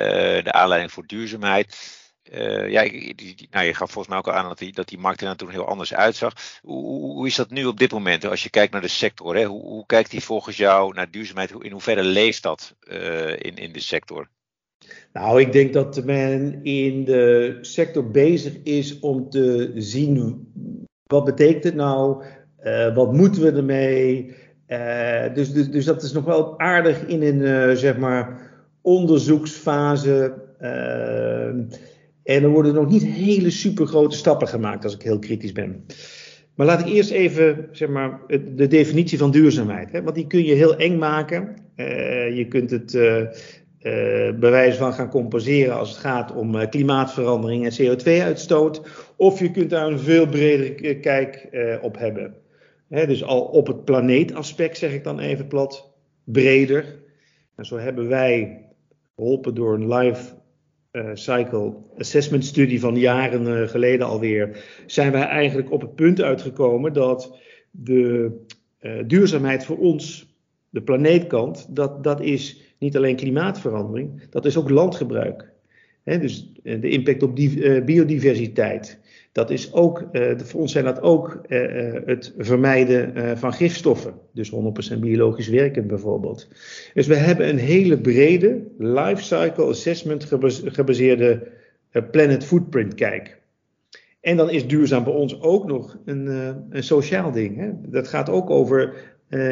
de 0.45 0.53
aanleiding 0.53 0.93
voor 0.93 1.07
duurzaamheid. 1.07 1.97
Uh, 2.33 2.71
ja, 2.71 2.83
die, 2.83 3.49
nou, 3.51 3.67
je 3.67 3.75
gaf 3.75 3.91
volgens 3.91 4.09
mij 4.09 4.19
ook 4.19 4.27
al 4.27 4.33
aan 4.33 4.55
dat 4.73 4.89
die, 4.89 4.99
markt 4.99 5.21
er 5.21 5.37
toen 5.37 5.51
heel 5.51 5.67
anders 5.67 5.95
uitzag. 5.95 6.33
Hoe, 6.63 6.85
hoe, 6.85 7.27
is 7.27 7.35
dat 7.35 7.51
nu 7.51 7.65
op 7.65 7.79
dit 7.79 7.93
moment 7.93 8.25
als 8.25 8.43
je 8.43 8.51
kijkt 8.51 8.73
naar 8.73 8.81
de 8.81 8.89
sector? 8.89 9.37
Hè? 9.37 9.45
Hoe, 9.45 9.63
hoe 9.63 9.87
kijkt 9.87 10.11
die 10.11 10.23
volgens 10.23 10.57
jou 10.57 10.95
naar 10.95 11.11
duurzaamheid? 11.11 11.53
In 11.59 11.73
hoeverre 11.73 12.03
leeft 12.03 12.43
dat 12.43 12.75
in, 13.39 13.57
in 13.57 13.73
de 13.73 13.81
sector? 13.81 14.29
Nou, 15.13 15.41
ik 15.41 15.53
denk 15.53 15.73
dat 15.73 16.05
men 16.05 16.61
in 16.63 17.05
de 17.05 17.59
sector 17.61 18.11
bezig 18.11 18.63
is 18.63 18.99
om 18.99 19.31
te 19.31 19.73
zien 19.75 20.47
wat 21.09 21.25
betekent 21.25 21.65
het 21.65 21.75
nou? 21.75 22.25
Uh, 22.63 22.95
wat 22.95 23.13
moeten 23.13 23.43
we 23.43 23.53
ermee? 23.53 24.35
Dus, 25.35 25.53
dus, 25.53 25.71
dus 25.71 25.85
dat 25.85 26.03
is 26.03 26.13
nog 26.13 26.25
wel 26.25 26.59
aardig 26.59 27.07
in 27.07 27.23
een 27.23 27.77
zeg 27.77 27.99
maar 27.99 28.51
onderzoeksfase. 28.83 30.35
en 32.23 32.43
er 32.43 32.49
worden 32.49 32.75
nog 32.75 32.91
niet 32.91 33.05
hele 33.05 33.51
super 33.51 33.87
grote 33.87 34.17
stappen 34.17 34.49
gemaakt, 34.49 34.85
als 34.85 34.95
ik 34.95 35.03
heel 35.03 35.19
kritisch 35.19 35.53
ben. 35.53 35.85
Maar 36.59 36.67
laat 36.67 36.81
ik 36.81 36.87
eerst 36.87 37.11
even 37.11 37.69
zeg 37.73 37.89
maar, 37.89 38.21
de 38.55 38.67
definitie 38.67 39.19
van 39.19 39.31
duurzaamheid. 39.31 39.93
Hè? 39.93 40.03
Want 40.03 40.15
die 40.15 40.27
kun 40.27 40.45
je 40.45 40.55
heel 40.55 40.77
eng 40.77 40.99
maken. 40.99 41.57
Je 42.35 42.47
kunt 42.49 42.71
het 42.71 42.95
uh, 42.95 44.33
bij 44.39 44.75
van 44.75 44.93
gaan 44.93 45.11
compenseren 45.11 45.79
als 45.79 45.89
het 45.89 45.99
gaat 45.99 46.35
om 46.35 46.69
klimaatverandering 46.69 47.67
en 47.67 47.73
CO2-uitstoot. 47.73 48.83
Of 49.17 49.41
je 49.41 49.51
kunt 49.51 49.71
daar 49.71 49.87
een 49.87 49.99
veel 49.99 50.27
bredere 50.27 51.01
kijk 51.01 51.49
op 51.83 51.99
hebben. 51.99 52.35
Dus 52.89 53.25
al 53.25 53.41
op 53.41 53.67
het 53.67 53.85
planeetaspect, 53.85 54.79
zeg 54.79 54.93
ik 54.93 55.05
dan 55.05 55.19
even 55.19 55.47
plat, 55.47 55.93
breder. 56.25 57.03
En 57.55 57.67
zo 57.67 57.77
hebben 57.77 58.09
wij, 58.09 58.65
geholpen 59.17 59.55
door 59.55 59.75
een 59.75 59.95
live 59.95 60.33
uh, 60.93 61.11
cycle 61.13 61.75
assessment 61.99 62.45
studie 62.45 62.81
van 62.81 62.97
jaren 62.97 63.47
uh, 63.47 63.69
geleden 63.69 64.07
alweer, 64.07 64.65
zijn 64.87 65.13
wij 65.13 65.23
eigenlijk 65.23 65.73
op 65.73 65.81
het 65.81 65.95
punt 65.95 66.23
uitgekomen 66.23 66.93
dat 66.93 67.39
de 67.71 68.31
uh, 68.81 68.93
duurzaamheid 69.07 69.65
voor 69.65 69.79
ons, 69.79 70.37
de 70.71 70.83
planeetkant, 70.83 71.77
dat, 71.77 72.05
dat 72.05 72.21
is 72.21 72.75
niet 72.79 72.97
alleen 72.97 73.17
klimaatverandering, 73.17 74.23
dat 74.31 74.45
is 74.45 74.57
ook 74.57 74.71
landgebruik. 74.71 75.53
Dus 76.05 76.53
de 76.63 76.89
impact 76.89 77.23
op 77.23 77.37
die, 77.37 77.83
biodiversiteit. 77.83 78.99
Dat 79.33 79.51
is 79.51 79.73
ook, 79.73 80.05
voor 80.37 80.61
ons 80.61 80.73
zijn 80.73 80.85
dat 80.85 81.03
ook 81.03 81.41
uh, 81.49 81.93
het 82.05 82.35
vermijden 82.39 83.39
van 83.39 83.53
gifstoffen. 83.53 84.15
Dus 84.33 84.53
100% 84.95 84.99
biologisch 84.99 85.49
werken 85.49 85.87
bijvoorbeeld. 85.87 86.49
Dus 86.95 87.07
we 87.07 87.15
hebben 87.15 87.49
een 87.49 87.59
hele 87.59 87.99
brede 87.99 88.63
life 88.79 89.23
cycle 89.23 89.65
assessment 89.65 90.29
gebaseerde 90.65 91.47
planet 92.11 92.45
footprint 92.45 92.95
kijk. 92.95 93.39
En 94.21 94.37
dan 94.37 94.51
is 94.51 94.67
duurzaam 94.67 95.05
bij 95.05 95.13
ons 95.13 95.41
ook 95.41 95.67
nog 95.67 95.99
een, 96.05 96.27
een 96.71 96.83
sociaal 96.83 97.33
ding. 97.33 97.57
Hè? 97.57 97.71
Dat 97.83 98.09
gaat 98.09 98.31
ook 98.31 98.51
over 98.51 98.95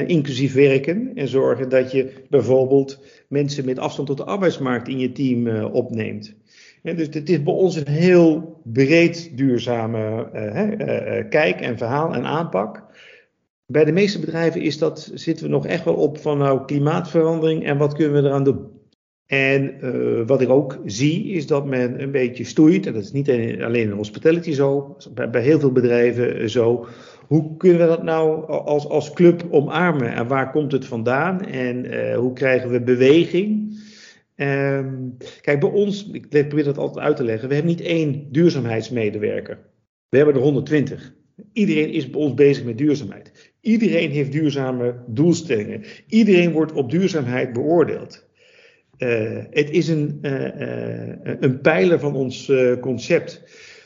inclusief 0.06 0.54
werken 0.54 1.10
en 1.14 1.28
zorgen 1.28 1.68
dat 1.68 1.92
je 1.92 2.12
bijvoorbeeld 2.30 3.00
mensen 3.28 3.64
met 3.64 3.78
afstand 3.78 4.08
tot 4.08 4.16
de 4.16 4.24
arbeidsmarkt 4.24 4.88
in 4.88 4.98
je 4.98 5.12
team 5.12 5.64
opneemt 5.64 6.34
dus 6.82 7.08
het 7.10 7.28
is 7.28 7.42
bij 7.42 7.52
ons 7.52 7.76
een 7.76 7.88
heel 7.88 8.60
breed 8.64 9.30
duurzame 9.34 10.28
uh, 10.34 11.28
kijk 11.28 11.60
en 11.60 11.78
verhaal 11.78 12.14
en 12.14 12.24
aanpak. 12.24 12.84
Bij 13.66 13.84
de 13.84 13.92
meeste 13.92 14.20
bedrijven 14.20 14.60
is 14.60 14.78
dat, 14.78 15.10
zitten 15.14 15.44
we 15.44 15.50
nog 15.50 15.66
echt 15.66 15.84
wel 15.84 15.94
op 15.94 16.18
van 16.18 16.38
nou, 16.38 16.64
klimaatverandering 16.64 17.64
en 17.64 17.78
wat 17.78 17.94
kunnen 17.94 18.22
we 18.22 18.28
eraan 18.28 18.44
doen. 18.44 18.74
En 19.26 19.74
wat 20.26 20.40
ik 20.40 20.48
ook 20.48 20.78
zie 20.84 21.24
is 21.24 21.46
dat 21.46 21.66
men 21.66 22.02
een 22.02 22.10
beetje 22.10 22.44
stoeit, 22.44 22.86
en 22.86 22.92
dat 22.92 23.02
is 23.02 23.12
niet 23.12 23.30
alleen 23.30 23.74
in 23.74 23.90
hospitality 23.90 24.52
zo, 24.52 24.96
bij, 25.30 25.42
heel 25.42 25.60
veel 25.60 25.72
bedrijven 25.72 26.50
zo. 26.50 26.86
Hoe 27.26 27.56
kunnen 27.56 27.80
we 27.80 27.86
dat 27.86 28.02
nou 28.02 28.46
als, 28.46 28.88
als 28.88 29.12
club 29.12 29.44
omarmen 29.50 30.12
en 30.12 30.28
waar 30.28 30.50
komt 30.50 30.72
het 30.72 30.84
vandaan 30.84 31.44
en 31.44 31.86
hoe 32.14 32.32
krijgen 32.32 32.70
we 32.70 32.80
beweging? 32.80 33.78
Um, 34.36 35.16
kijk, 35.40 35.60
bij 35.60 35.70
ons, 35.70 36.10
ik 36.10 36.28
probeer 36.28 36.64
dat 36.64 36.78
altijd 36.78 37.06
uit 37.06 37.16
te 37.16 37.24
leggen, 37.24 37.48
we 37.48 37.54
hebben 37.54 37.72
niet 37.72 37.86
één 37.86 38.32
duurzaamheidsmedewerker. 38.32 39.58
We 40.08 40.16
hebben 40.16 40.34
er 40.34 40.40
120. 40.40 41.14
Iedereen 41.52 41.90
is 41.90 42.10
bij 42.10 42.20
ons 42.20 42.34
bezig 42.34 42.64
met 42.64 42.78
duurzaamheid. 42.78 43.52
Iedereen 43.60 44.10
heeft 44.10 44.32
duurzame 44.32 44.94
doelstellingen. 45.06 45.84
Iedereen 46.08 46.52
wordt 46.52 46.72
op 46.72 46.90
duurzaamheid 46.90 47.52
beoordeeld. 47.52 48.26
Uh, 48.98 49.38
het 49.50 49.70
is 49.70 49.88
een, 49.88 50.18
uh, 50.22 50.60
uh, 50.60 51.14
een 51.40 51.60
pijler 51.60 52.00
van 52.00 52.14
ons 52.14 52.52
concept. 52.80 53.42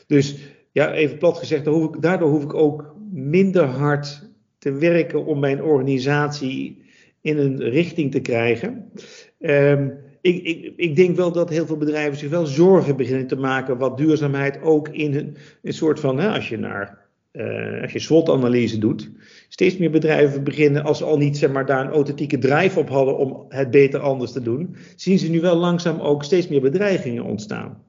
Dus 0.07 0.37
ja, 0.71 0.93
even 0.93 1.17
plat 1.17 1.37
gezegd, 1.37 1.65
hoef 1.65 1.95
ik, 1.95 2.01
daardoor 2.01 2.29
hoef 2.29 2.43
ik 2.43 2.53
ook 2.53 2.95
minder 3.11 3.63
hard 3.63 4.29
te 4.57 4.71
werken 4.71 5.25
om 5.25 5.39
mijn 5.39 5.63
organisatie 5.63 6.83
in 7.21 7.37
een 7.37 7.69
richting 7.69 8.11
te 8.11 8.19
krijgen. 8.19 8.91
Um, 9.39 9.93
ik, 10.21 10.43
ik, 10.43 10.73
ik, 10.75 10.95
denk 10.95 11.15
wel 11.15 11.31
dat 11.31 11.49
heel 11.49 11.65
veel 11.65 11.77
bedrijven 11.77 12.17
zich 12.17 12.29
wel 12.29 12.45
zorgen 12.45 12.95
beginnen 12.95 13.27
te 13.27 13.35
maken 13.35 13.77
wat 13.77 13.97
duurzaamheid 13.97 14.61
ook 14.61 14.89
in 14.89 15.15
een, 15.15 15.37
een 15.61 15.73
soort 15.73 15.99
van, 15.99 16.19
hè, 16.19 16.29
als 16.29 16.49
je 16.49 16.57
naar 16.57 17.01
uh, 17.31 17.81
als 17.81 17.91
je 17.91 17.99
SWOT-analyse 17.99 18.77
doet, 18.77 19.09
steeds 19.49 19.77
meer 19.77 19.91
bedrijven 19.91 20.43
beginnen, 20.43 20.83
als 20.83 20.97
ze 20.97 21.03
al 21.03 21.17
niet 21.17 21.37
zeg 21.37 21.51
maar, 21.51 21.65
daar 21.65 21.85
een 21.85 21.91
authentieke 21.91 22.37
drijf 22.37 22.77
op 22.77 22.89
hadden 22.89 23.17
om 23.17 23.45
het 23.49 23.71
beter 23.71 23.99
anders 23.99 24.31
te 24.31 24.41
doen, 24.41 24.75
zien 24.95 25.19
ze 25.19 25.29
nu 25.29 25.41
wel 25.41 25.55
langzaam 25.55 25.99
ook 25.99 26.23
steeds 26.23 26.47
meer 26.47 26.61
bedreigingen 26.61 27.23
ontstaan. 27.23 27.83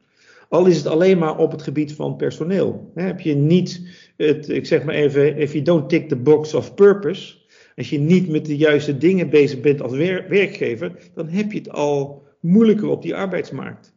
Al 0.48 0.66
is 0.66 0.76
het 0.76 0.86
alleen 0.86 1.18
maar 1.18 1.38
op 1.38 1.50
het 1.50 1.62
gebied 1.62 1.92
van 1.92 2.16
personeel. 2.16 2.90
heb 2.94 3.20
je 3.20 3.34
niet 3.34 3.88
het, 4.16 4.48
ik 4.48 4.66
zeg 4.66 4.84
maar 4.84 4.94
even, 4.94 5.36
if 5.36 5.52
you 5.52 5.64
don't 5.64 5.88
tick 5.88 6.08
the 6.08 6.16
box 6.16 6.54
of 6.54 6.74
purpose, 6.74 7.34
als 7.76 7.90
je 7.90 7.98
niet 7.98 8.28
met 8.28 8.46
de 8.46 8.56
juiste 8.56 8.98
dingen 8.98 9.30
bezig 9.30 9.60
bent 9.60 9.82
als 9.82 9.92
werkgever, 9.92 10.92
dan 11.14 11.28
heb 11.28 11.52
je 11.52 11.58
het 11.58 11.70
al 11.70 12.21
moeilijker 12.42 12.88
op 12.88 13.02
die 13.02 13.14
arbeidsmarkt. 13.14 13.94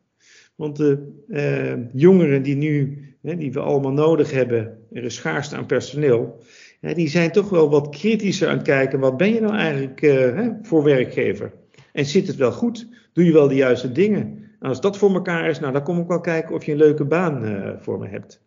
Want 0.56 0.76
de 0.76 1.24
eh, 1.30 1.74
jongeren 1.94 2.44
die 2.44 2.56
nu, 2.56 3.04
hè, 3.22 3.38
die 3.38 3.54
we 3.54 3.60
allemaal 3.60 3.92
nodig 3.92 4.32
hebben, 4.32 4.78
er 4.92 5.04
is 5.04 5.16
schaarste 5.16 5.56
aan 5.56 5.66
personeel, 5.66 6.44
hè, 6.82 6.94
die 6.94 7.10
zijn 7.10 7.32
toch 7.32 7.50
wel 7.50 7.70
wat 7.70 7.90
kritischer 7.90 8.48
aan 8.48 8.58
het 8.58 8.66
kijken, 8.66 9.00
wat 9.00 9.18
ben 9.18 9.34
je 9.34 9.42
nou 9.42 9.56
eigenlijk 9.56 10.02
hè, 10.02 10.50
voor 10.62 10.84
werkgever? 10.84 11.52
En 11.92 12.06
zit 12.06 12.28
het 12.28 12.36
wel 12.36 12.52
goed? 12.52 12.88
Doe 13.14 13.26
je 13.26 13.32
wel 13.32 13.48
de 13.48 13.56
juiste 13.56 13.92
dingen? 13.92 14.44
En 14.60 14.70
als 14.70 14.82
dat 14.82 14.98
voor 14.98 15.14
elkaar 15.14 15.50
is, 15.50 15.60
nou 15.60 15.74
dan 15.74 15.84
kom 15.84 16.00
ik 16.00 16.08
wel 16.08 16.22
kijken 16.22 16.56
of 16.56 16.64
je 16.64 16.72
een 16.72 16.78
leuke 16.78 17.06
baan 17.06 17.46
uh, 17.46 17.70
voor 17.80 18.00
me 18.00 18.08
hebt. 18.08 18.44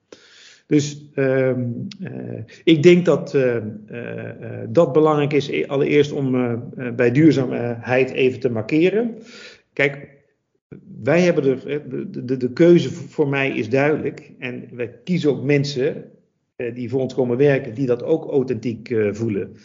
Dus 0.66 1.10
uh, 1.14 1.52
ik 2.64 2.82
denk 2.82 3.04
dat 3.04 3.36
dat 4.68 4.92
belangrijk 4.92 5.32
is, 5.32 5.48
e-, 5.48 5.66
allereerst 5.66 6.12
om 6.12 6.32
bij 6.96 7.10
duurzaamheid 7.10 8.10
even 8.10 8.40
te 8.40 8.50
markeren. 8.50 9.14
Kijk, 9.78 10.08
wij 11.02 11.20
hebben 11.20 11.42
de, 11.42 11.82
de, 12.10 12.24
de, 12.24 12.36
de 12.36 12.52
keuze 12.52 12.90
voor 12.90 13.28
mij 13.28 13.50
is 13.50 13.68
duidelijk. 13.68 14.32
En 14.38 14.68
wij 14.72 15.00
kiezen 15.04 15.30
ook 15.30 15.42
mensen 15.42 16.04
die 16.74 16.90
voor 16.90 17.00
ons 17.00 17.14
komen 17.14 17.36
werken, 17.36 17.74
die 17.74 17.86
dat 17.86 18.02
ook 18.02 18.30
authentiek 18.30 18.96
voelen. 19.10 19.56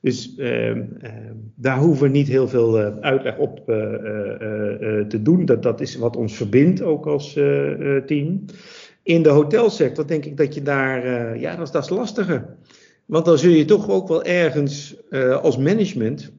Dus 0.00 0.34
ehm, 0.36 0.82
ehm, 1.00 1.34
daar 1.54 1.78
hoeven 1.78 2.02
we 2.02 2.08
niet 2.08 2.28
heel 2.28 2.48
veel 2.48 2.78
uitleg 3.00 3.38
op 3.38 3.64
te 5.08 5.18
doen. 5.22 5.44
Dat, 5.44 5.62
dat 5.62 5.80
is 5.80 5.96
wat 5.96 6.16
ons 6.16 6.36
verbindt 6.36 6.82
ook 6.82 7.06
als 7.06 7.32
team. 8.06 8.44
In 9.02 9.22
de 9.22 9.28
hotelsector 9.28 10.06
denk 10.06 10.24
ik 10.24 10.36
dat 10.36 10.54
je 10.54 10.62
daar, 10.62 11.38
ja, 11.38 11.56
dat 11.56 11.66
is, 11.66 11.72
dat 11.72 11.84
is 11.84 11.90
lastiger. 11.90 12.56
Want 13.06 13.24
dan 13.24 13.38
zul 13.38 13.52
je 13.52 13.64
toch 13.64 13.88
ook 13.88 14.08
wel 14.08 14.24
ergens 14.24 14.96
als 15.42 15.58
management 15.58 16.32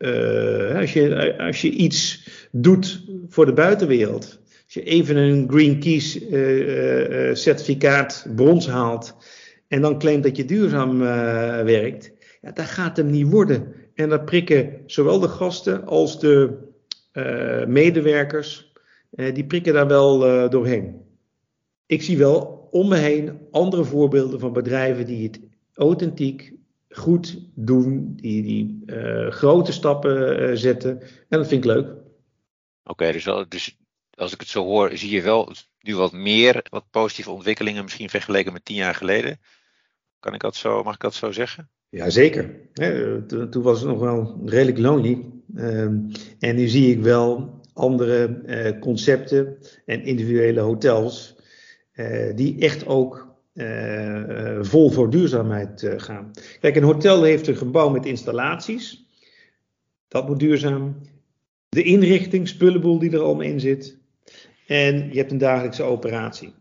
goed, 0.00 0.76
als, 0.76 0.92
je, 0.92 1.34
als 1.38 1.60
je 1.60 1.70
iets 1.70 2.28
doet 2.52 3.04
voor 3.28 3.46
de 3.46 3.52
buitenwereld. 3.52 4.38
Als 4.64 4.74
je 4.74 4.82
even 4.82 5.16
een 5.16 5.48
Green 5.50 5.78
Keys 5.78 6.12
certificaat 7.42 8.26
brons 8.36 8.68
haalt 8.68 9.16
en 9.68 9.80
dan 9.80 9.98
claimt 9.98 10.22
dat 10.22 10.36
je 10.36 10.44
duurzaam 10.44 10.98
werkt, 11.64 12.12
ja, 12.40 12.50
dat 12.52 12.64
gaat 12.64 12.96
hem 12.96 13.10
niet 13.10 13.30
worden. 13.30 13.72
En 13.94 14.08
dan 14.08 14.24
prikken 14.24 14.82
zowel 14.86 15.20
de 15.20 15.28
gasten 15.28 15.86
als 15.86 16.20
de 16.20 16.56
medewerkers 17.66 18.72
die 19.10 19.44
prikken 19.44 19.72
daar 19.72 19.86
wel 19.86 20.18
doorheen. 20.50 21.00
Ik 21.86 22.02
zie 22.02 22.18
wel 22.18 22.68
om 22.70 22.88
me 22.88 22.96
heen 22.96 23.38
andere 23.50 23.84
voorbeelden 23.84 24.40
van 24.40 24.52
bedrijven 24.52 25.06
die 25.06 25.26
het 25.26 25.40
authentiek 25.74 26.52
goed 26.90 27.38
doen, 27.54 28.12
die, 28.16 28.42
die 28.42 28.82
uh, 28.86 29.30
grote 29.30 29.72
stappen 29.72 30.58
zetten. 30.58 31.00
En 31.00 31.38
dat 31.38 31.48
vind 31.48 31.64
ik 31.64 31.70
leuk. 31.70 31.86
Oké, 31.86 32.00
okay, 32.84 33.12
dus, 33.12 33.24
dus 33.48 33.78
als 34.14 34.32
ik 34.32 34.40
het 34.40 34.48
zo 34.48 34.64
hoor, 34.64 34.96
zie 34.96 35.10
je 35.10 35.22
wel 35.22 35.52
nu 35.80 35.96
wat 35.96 36.12
meer, 36.12 36.66
wat 36.70 36.90
positieve 36.90 37.30
ontwikkelingen, 37.30 37.82
misschien 37.82 38.10
vergeleken 38.10 38.52
met 38.52 38.64
tien 38.64 38.76
jaar 38.76 38.94
geleden. 38.94 39.40
Kan 40.18 40.34
ik 40.34 40.40
dat 40.40 40.56
zo, 40.56 40.82
mag 40.82 40.94
ik 40.94 41.00
dat 41.00 41.14
zo 41.14 41.32
zeggen? 41.32 41.70
Jazeker. 41.88 42.60
Toen 43.50 43.62
was 43.62 43.80
het 43.80 43.88
nog 43.88 43.98
wel 43.98 44.40
redelijk 44.44 44.78
lonely. 44.78 45.24
Ehm, 45.54 45.98
en 46.38 46.56
nu 46.56 46.68
zie 46.68 46.96
ik 46.96 47.02
wel 47.02 47.60
andere 47.72 48.42
uh, 48.46 48.80
concepten 48.80 49.58
en 49.86 50.04
individuele 50.04 50.60
hotels, 50.60 51.36
die 52.34 52.60
echt 52.60 52.86
ook 52.86 53.29
vol 54.60 54.90
voor 54.90 55.10
duurzaamheid 55.10 55.92
gaan. 55.96 56.30
Kijk, 56.60 56.76
een 56.76 56.82
hotel 56.82 57.22
heeft 57.22 57.46
een 57.46 57.56
gebouw 57.56 57.88
met 57.88 58.06
installaties. 58.06 59.06
Dat 60.08 60.28
moet 60.28 60.38
duurzaam. 60.38 60.96
De 61.68 61.82
inrichting, 61.82 62.48
spullenboel 62.48 62.98
die 62.98 63.10
er 63.10 63.42
in 63.42 63.60
zit. 63.60 63.98
En 64.66 65.08
je 65.12 65.18
hebt 65.18 65.32
een 65.32 65.38
dagelijkse 65.38 65.82
operatie. 65.82 66.52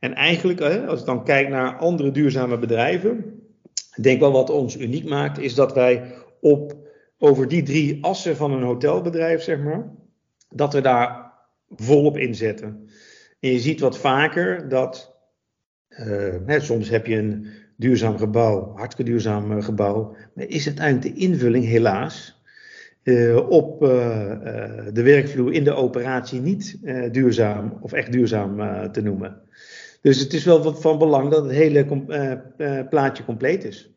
En 0.00 0.14
eigenlijk, 0.14 0.60
als 0.60 1.00
ik 1.00 1.06
dan 1.06 1.24
kijk 1.24 1.48
naar 1.48 1.76
andere 1.76 2.10
duurzame 2.10 2.58
bedrijven, 2.58 3.40
Ik 3.96 4.02
denk 4.02 4.20
wel 4.20 4.32
wat 4.32 4.50
ons 4.50 4.76
uniek 4.76 5.08
maakt, 5.08 5.38
is 5.38 5.54
dat 5.54 5.72
wij 5.72 6.14
op, 6.40 6.76
over 7.18 7.48
die 7.48 7.62
drie 7.62 8.04
assen 8.04 8.36
van 8.36 8.52
een 8.52 8.62
hotelbedrijf, 8.62 9.42
zeg 9.42 9.58
maar, 9.58 9.90
dat 10.48 10.72
we 10.72 10.80
daar 10.80 11.32
volop 11.68 12.16
inzetten. 12.16 12.88
En 13.40 13.50
je 13.50 13.58
ziet 13.58 13.80
wat 13.80 13.98
vaker 13.98 14.68
dat, 14.68 15.15
hè, 16.46 16.60
soms 16.60 16.88
heb 16.88 17.06
je 17.06 17.16
een 17.16 17.46
duurzaam 17.76 18.18
gebouw, 18.18 18.72
hartstikke 18.76 19.10
duurzaam 19.10 19.58
eh, 19.58 19.64
gebouw, 19.64 20.16
maar 20.34 20.44
is 20.44 20.66
uiteindelijk 20.66 21.14
de 21.14 21.20
invulling 21.20 21.64
helaas 21.64 22.40
uh, 23.02 23.50
op 23.50 23.80
de 23.80 25.02
werkvloer 25.02 25.52
in 25.52 25.64
de 25.64 25.74
operatie 25.74 26.40
niet 26.40 26.78
duurzaam 27.12 27.78
of 27.80 27.92
echt 27.92 28.12
duurzaam 28.12 28.56
te 28.92 29.02
noemen. 29.02 29.40
Dus 30.00 30.20
het 30.20 30.32
is 30.32 30.44
wel 30.44 30.74
van 30.74 30.98
belang 30.98 31.30
dat 31.30 31.44
het 31.44 31.52
hele 31.52 31.84
plaatje 32.90 33.24
compleet 33.24 33.64
is. 33.64 33.90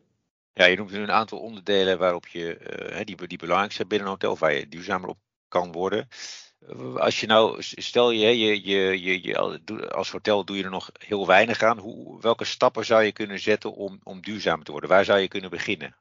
Ja, 0.53 0.65
je 0.65 0.75
noemt 0.77 0.93
een 0.93 1.11
aantal 1.11 1.39
onderdelen 1.39 1.97
waarop 1.97 2.27
je, 2.27 2.57
die, 3.03 3.27
die 3.27 3.37
belangrijk 3.37 3.71
zijn 3.71 3.87
binnen 3.87 4.07
een 4.07 4.13
hotel, 4.13 4.37
waar 4.37 4.53
je 4.53 4.67
duurzamer 4.67 5.09
op 5.09 5.17
kan 5.47 5.71
worden. 5.71 6.07
Als 6.95 7.19
je 7.19 7.27
nou, 7.27 7.55
stel 7.59 8.11
je, 8.11 8.39
je, 8.39 8.67
je, 8.69 9.23
je, 9.23 9.37
als 9.89 10.11
hotel 10.11 10.45
doe 10.45 10.57
je 10.57 10.63
er 10.63 10.69
nog 10.69 10.91
heel 10.99 11.27
weinig 11.27 11.63
aan. 11.63 11.77
Hoe, 11.77 12.21
welke 12.21 12.45
stappen 12.45 12.85
zou 12.85 13.03
je 13.03 13.11
kunnen 13.11 13.39
zetten 13.39 13.73
om, 13.73 13.99
om 14.03 14.21
duurzamer 14.21 14.65
te 14.65 14.71
worden? 14.71 14.89
Waar 14.89 15.05
zou 15.05 15.19
je 15.19 15.27
kunnen 15.27 15.49
beginnen? 15.49 15.95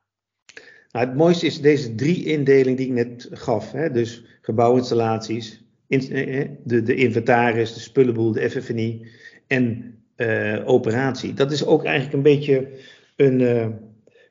Nou, 0.91 1.07
het 1.07 1.17
mooiste 1.17 1.47
is 1.47 1.61
deze 1.61 1.95
drie 1.95 2.25
indeling 2.25 2.77
die 2.77 2.87
ik 2.87 2.93
net 2.93 3.29
gaf. 3.33 3.73
Hè? 3.73 3.91
Dus 3.91 4.25
gebouwinstallaties, 4.41 5.63
eh, 5.89 6.41
eh, 6.41 6.49
de, 6.65 6.83
de 6.83 6.95
inventaris, 6.95 7.75
de 7.75 7.81
spullenboel, 7.81 8.33
de 8.33 8.51
FFNI 8.51 9.07
en 9.47 9.97
uh, 10.17 10.69
operatie. 10.69 11.35
Dat 11.35 11.53
is 11.53 11.65
ook 11.65 11.85
eigenlijk 11.85 12.17
een 12.17 12.23
beetje 12.23 12.69
een, 13.17 13.41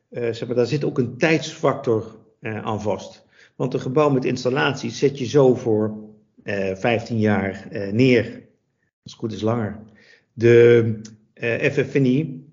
zeg 0.09 0.47
maar, 0.47 0.55
daar 0.55 0.65
zit 0.65 0.83
ook 0.83 0.97
een 0.97 1.17
tijdsfactor 1.17 2.15
aan 2.41 2.81
vast. 2.81 3.25
Want 3.55 3.73
een 3.73 3.79
gebouw 3.79 4.09
met 4.09 4.25
installaties 4.25 4.99
zet 4.99 5.17
je 5.17 5.25
zo 5.25 5.55
voor 5.55 6.06
15 6.73 7.19
jaar 7.19 7.67
neer. 7.91 8.23
Als 9.03 9.11
het 9.11 9.13
goed 9.13 9.31
is 9.31 9.41
langer. 9.41 9.79
De 10.33 10.95
FFNI, 11.71 12.45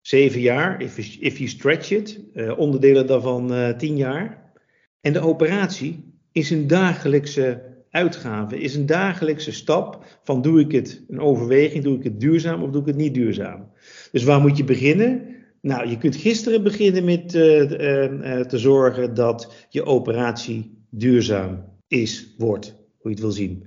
7 0.00 0.40
jaar, 0.40 0.82
if 0.82 0.96
you, 0.96 1.20
if 1.20 1.38
you 1.38 1.48
stretch 1.48 1.90
it. 1.90 2.20
onderdelen 2.56 3.06
daarvan 3.06 3.74
10 3.76 3.96
jaar. 3.96 4.52
En 5.00 5.12
de 5.12 5.20
operatie 5.20 6.12
is 6.32 6.50
een 6.50 6.66
dagelijkse 6.66 7.74
uitgave 7.90 8.58
is 8.58 8.74
een 8.74 8.86
dagelijkse 8.86 9.52
stap 9.52 10.04
van 10.22 10.42
doe 10.42 10.60
ik 10.60 10.72
het 10.72 11.04
een 11.08 11.20
overweging, 11.20 11.84
doe 11.84 11.96
ik 11.96 12.04
het 12.04 12.20
duurzaam 12.20 12.62
of 12.62 12.70
doe 12.70 12.80
ik 12.80 12.86
het 12.86 12.96
niet 12.96 13.14
duurzaam. 13.14 13.70
Dus 14.12 14.24
waar 14.24 14.40
moet 14.40 14.56
je 14.56 14.64
beginnen? 14.64 15.34
Nou, 15.60 15.88
je 15.88 15.98
kunt 15.98 16.16
gisteren 16.16 16.62
beginnen 16.62 17.04
met 17.04 17.28
te 17.28 18.58
zorgen 18.58 19.14
dat 19.14 19.66
je 19.68 19.84
operatie 19.84 20.86
duurzaam 20.90 21.64
is, 21.88 22.34
wordt, 22.38 22.75
je 23.10 23.16
het 23.16 23.24
wil 23.24 23.34
zien. 23.34 23.66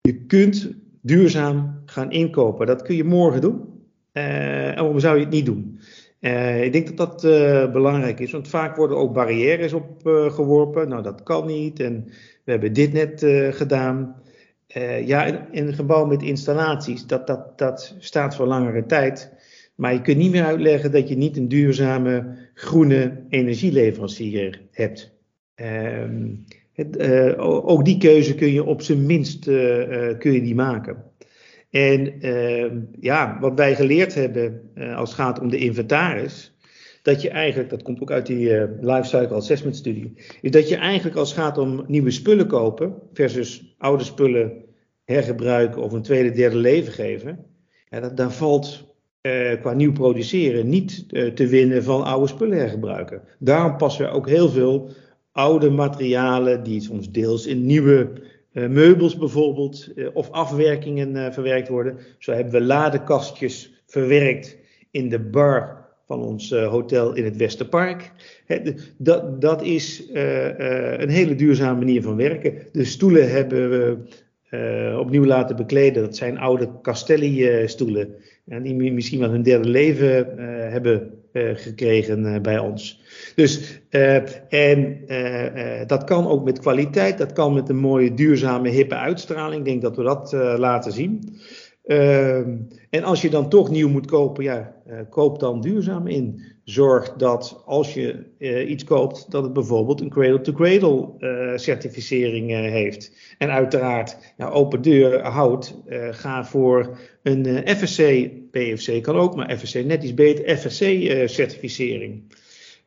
Je 0.00 0.24
kunt 0.24 0.72
duurzaam 1.00 1.82
gaan 1.84 2.10
inkopen. 2.10 2.66
Dat 2.66 2.82
kun 2.82 2.96
je 2.96 3.04
morgen 3.04 3.40
doen. 3.40 3.62
Uh, 4.12 4.68
en 4.68 4.74
waarom 4.74 5.00
zou 5.00 5.16
je 5.16 5.24
het 5.24 5.32
niet 5.32 5.46
doen? 5.46 5.78
ik 6.60 6.72
denk 6.72 6.96
dat 6.96 7.20
dat 7.20 7.72
belangrijk 7.72 8.20
is, 8.20 8.32
want 8.32 8.48
vaak 8.48 8.76
worden 8.76 8.96
ook 8.96 9.12
barrières 9.12 9.72
opgeworpen. 9.72 10.88
nou, 10.88 11.02
dat 11.02 11.22
kan 11.22 11.46
niet. 11.46 11.80
En 11.80 12.04
we 12.44 12.50
hebben 12.50 12.72
dit 12.72 12.92
net 12.92 13.26
gedaan. 13.56 14.16
Ja, 15.04 15.24
in, 15.24 15.38
in, 15.50 15.66
een 15.66 15.74
gebouw 15.74 16.06
met 16.06 16.22
installaties, 16.22 17.06
dat, 17.06 17.26
dat, 17.26 17.58
dat 17.58 17.96
staat 17.98 18.36
voor 18.36 18.46
langere 18.46 18.86
tijd. 18.86 19.32
Maar 19.74 19.92
je 19.92 20.00
kunt 20.00 20.16
niet 20.16 20.30
meer 20.30 20.44
uitleggen 20.44 20.92
dat 20.92 21.08
je 21.08 21.16
niet 21.16 21.36
een 21.36 21.48
duurzame 21.48 22.36
groene 22.54 23.24
energieleverancier 23.28 24.62
hebt. 24.70 25.12
Uh, 25.56 26.04
het, 26.74 26.98
ook 27.38 27.84
die 27.84 27.98
keuze 27.98 28.34
kun 28.34 28.52
je 28.52 28.64
op 28.64 28.82
zijn 28.82 29.06
minst 29.06 29.44
kun 30.18 30.32
je 30.32 30.42
die 30.42 30.54
maken. 30.54 31.04
En 31.70 32.20
ehm, 32.20 32.80
ja, 33.00 33.38
wat 33.40 33.52
wij 33.54 33.74
geleerd 33.74 34.14
hebben 34.14 34.70
als 34.96 35.08
het 35.08 35.18
gaat 35.18 35.40
om 35.40 35.48
de 35.48 35.58
inventaris, 35.58 36.56
dat 37.02 37.22
je 37.22 37.28
eigenlijk, 37.28 37.70
dat 37.70 37.82
komt 37.82 38.00
ook 38.00 38.10
uit 38.10 38.26
die 38.26 38.68
lifecycle 38.80 39.34
assessment 39.34 39.76
studie, 39.76 40.12
is 40.40 40.50
dat 40.50 40.68
je 40.68 40.76
eigenlijk 40.76 41.16
als 41.16 41.28
het 41.28 41.40
gaat 41.40 41.58
om 41.58 41.84
nieuwe 41.86 42.10
spullen 42.10 42.46
kopen 42.46 42.94
versus 43.12 43.74
oude 43.78 44.04
spullen 44.04 44.52
hergebruiken 45.04 45.82
of 45.82 45.92
een 45.92 46.02
tweede, 46.02 46.30
derde 46.30 46.56
leven 46.56 46.92
geven, 46.92 47.38
ja, 47.90 48.00
dat, 48.00 48.16
daar 48.16 48.32
valt 48.32 48.94
qua 49.60 49.72
nieuw 49.72 49.92
produceren 49.92 50.68
niet 50.68 51.08
te 51.08 51.46
winnen 51.46 51.82
van 51.82 52.04
oude 52.04 52.26
spullen 52.26 52.58
hergebruiken. 52.58 53.22
Daarom 53.38 53.76
passen 53.76 54.04
we 54.04 54.10
ook 54.10 54.28
heel 54.28 54.48
veel 54.48 54.90
oude 55.34 55.70
materialen 55.70 56.62
die 56.62 56.80
soms 56.80 57.10
deels 57.10 57.46
in 57.46 57.66
nieuwe 57.66 58.12
meubels 58.52 59.16
bijvoorbeeld 59.16 59.88
of 60.12 60.30
afwerkingen 60.30 61.32
verwerkt 61.32 61.68
worden. 61.68 61.98
Zo 62.18 62.32
hebben 62.32 62.52
we 62.52 62.60
ladekastjes 62.60 63.82
verwerkt 63.86 64.56
in 64.90 65.08
de 65.08 65.18
bar 65.18 65.84
van 66.06 66.22
ons 66.22 66.50
uh, 66.50 66.68
hotel 66.68 67.14
in 67.14 67.24
het 67.24 67.36
Westerpark. 67.36 68.12
dat, 68.96 69.40
dat 69.40 69.62
is 69.62 70.10
uh, 70.10 70.58
uh, 70.58 70.98
een 70.98 71.08
hele 71.08 71.34
duurzame 71.34 71.78
manier 71.78 72.02
van 72.02 72.16
werken. 72.16 72.54
De 72.72 72.84
stoelen 72.84 73.30
hebben 73.30 73.70
we 73.70 73.98
opnieuw 74.98 75.24
laten 75.24 75.56
bekleden. 75.56 76.02
Dat 76.02 76.16
zijn 76.16 76.38
oude 76.38 76.68
Castelli-stoelen. 76.82 78.14
die 78.44 78.92
misschien 78.92 79.20
wel 79.20 79.30
hun 79.30 79.42
derde 79.42 79.68
leven 79.68 80.38
hebben 80.70 81.23
gekregen 81.34 82.42
bij 82.42 82.58
ons. 82.58 83.00
Dus, 83.34 83.80
en 84.48 84.98
dat 85.86 86.04
kan 86.04 86.26
ook 86.26 86.44
met 86.44 86.58
kwaliteit. 86.58 87.18
Dat 87.18 87.32
kan 87.32 87.54
met 87.54 87.68
een 87.68 87.78
mooie, 87.78 88.14
duurzame, 88.14 88.68
hippe 88.68 88.94
uitstraling. 88.94 89.58
Ik 89.58 89.64
denk 89.64 89.82
dat 89.82 89.96
we 89.96 90.02
dat 90.02 90.32
laten 90.58 90.92
zien. 90.92 91.38
Ehm, 91.84 92.56
en 92.90 93.04
als 93.04 93.22
je 93.22 93.30
dan 93.30 93.48
toch 93.48 93.70
nieuw 93.70 93.88
moet 93.88 94.06
kopen, 94.06 94.44
ja, 94.44 94.74
koop 95.10 95.38
dan 95.40 95.60
duurzaam 95.60 96.06
in. 96.06 96.42
Zorg 96.64 97.12
dat 97.12 97.62
als 97.66 97.94
je 97.94 98.26
iets 98.66 98.84
koopt, 98.84 99.30
dat 99.30 99.42
het 99.42 99.52
bijvoorbeeld 99.52 100.00
een 100.00 100.08
cradle-to-cradle 100.08 101.08
uh, 101.18 101.56
certificering 101.56 102.50
heeft. 102.50 103.12
En 103.38 103.50
uiteraard, 103.50 104.34
ja, 104.36 104.48
open 104.48 104.82
deur 104.82 105.22
houdt, 105.22 105.82
ga 106.10 106.44
voor 106.44 106.98
een 107.22 107.68
FSC, 107.76 108.30
PFC 108.54 109.02
kan 109.02 109.16
ook, 109.16 109.36
maar 109.36 109.56
FSC 109.56 109.84
net 109.84 110.02
iets 110.02 110.14
beter, 110.14 110.56
FSC-certificering. 110.56 112.22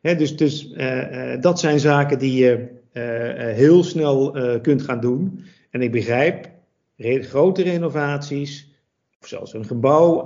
dus 0.02 0.36
dus 0.36 0.74
dat 1.40 1.60
zijn 1.60 1.80
zaken 1.80 2.20
die 2.20 2.44
je 2.44 2.68
heel 3.56 3.84
snel 3.84 4.36
kunt 4.62 4.82
gaan 4.82 5.00
doen. 5.00 5.44
En 5.72 5.82
ik 5.82 5.92
begrijp, 5.92 6.50
grote 6.98 7.64
renovaties, 7.64 8.76
of 9.22 9.28
zelfs 9.28 9.54
een 9.54 9.66
gebouw 9.66 10.26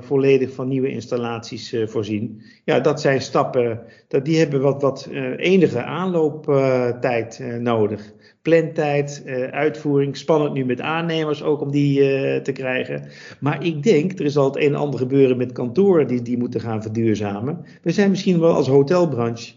volledig 0.00 0.52
van 0.52 0.68
nieuwe 0.68 0.90
installaties 0.90 1.76
voorzien. 1.84 2.42
Ja, 2.64 2.80
dat 2.80 3.00
zijn 3.00 3.20
stappen, 3.20 3.80
dat, 4.08 4.24
die 4.24 4.38
hebben 4.38 4.60
wat, 4.60 4.82
wat 4.82 5.08
enige 5.36 5.82
aanlooptijd 5.82 7.42
nodig. 7.58 8.12
Plantijd, 8.42 9.22
uitvoering, 9.50 10.16
spannend 10.16 10.52
nu 10.52 10.64
met 10.64 10.80
aannemers 10.80 11.42
ook 11.42 11.60
om 11.60 11.70
die 11.70 11.98
te 12.42 12.52
krijgen. 12.52 13.08
Maar 13.40 13.64
ik 13.64 13.82
denk, 13.82 14.18
er 14.18 14.24
is 14.24 14.36
al 14.36 14.44
het 14.44 14.56
een 14.56 14.62
en 14.62 14.74
ander 14.74 14.98
gebeuren 15.00 15.36
met 15.36 15.52
kantoren 15.52 16.06
die, 16.06 16.22
die 16.22 16.38
moeten 16.38 16.60
gaan 16.60 16.82
verduurzamen. 16.82 17.64
We 17.82 17.90
zijn 17.90 18.10
misschien 18.10 18.40
wel 18.40 18.54
als 18.54 18.68
hotelbranche 18.68 19.52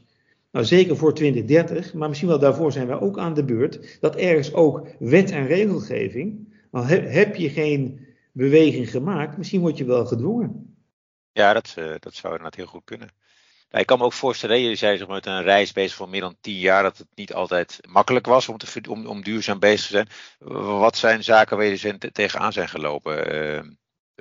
nou, 0.54 0.66
zeker 0.66 0.98
voor 0.98 1.14
2030, 1.14 1.94
maar 1.94 2.08
misschien 2.08 2.30
wel 2.30 2.40
daarvoor 2.40 2.72
zijn 2.72 2.88
wij 2.88 3.00
ook 3.00 3.18
aan 3.18 3.34
de 3.34 3.44
beurt. 3.44 3.98
Dat 4.00 4.16
ergens 4.16 4.54
ook 4.54 4.88
wet 5.00 5.32
en 5.32 5.48
regelgeving. 5.48 6.54
Al 6.72 6.86
heb 6.86 7.36
je 7.36 7.50
geen 7.50 8.08
beweging 8.32 8.90
gemaakt. 8.90 9.38
Misschien 9.38 9.62
word 9.62 9.78
je 9.78 9.86
wel 9.86 10.06
gedwongen. 10.06 10.76
Ja, 11.32 11.54
dat, 11.54 11.76
uh, 11.80 11.94
dat 12.00 12.14
zou 12.14 12.34
inderdaad 12.34 12.56
heel 12.56 12.66
goed 12.66 12.84
kunnen. 12.84 13.10
Ik 13.80 13.86
kan 13.86 13.98
me 13.98 14.04
ook 14.04 14.14
voorstellen, 14.14 14.62
jullie 14.62 14.76
zijn 14.76 14.98
zeg 14.98 15.08
met 15.08 15.26
een 15.26 15.42
reis 15.42 15.72
bezig 15.72 15.96
van 15.96 16.10
meer 16.10 16.22
dan 16.22 16.36
tien 16.42 16.60
jaar, 16.60 16.84
dat 16.84 16.98
het 16.98 17.08
niet 17.16 17.34
altijd 17.34 17.80
makkelijk 17.90 18.26
was 18.26 18.50
om, 18.50 18.58
te, 18.58 18.82
om, 18.90 19.06
om 19.06 19.24
duurzaam 19.24 19.60
bezig 19.60 19.86
te 19.86 19.92
zijn. 19.92 20.08
Wat 20.80 20.98
zijn 20.98 21.24
zaken 21.24 21.58
waar 21.58 21.74
jullie 21.74 22.12
tegenaan 22.12 22.54
zijn 22.54 22.70
gelopen 22.70 23.36
uh, 23.36 23.62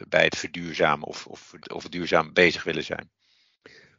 bij 0.08 0.24
het 0.24 0.36
verduurzamen 0.36 1.08
of, 1.08 1.26
of, 1.26 1.54
of 1.74 1.88
duurzaam 1.88 2.32
bezig 2.32 2.64
willen 2.64 2.84
zijn? 2.84 3.10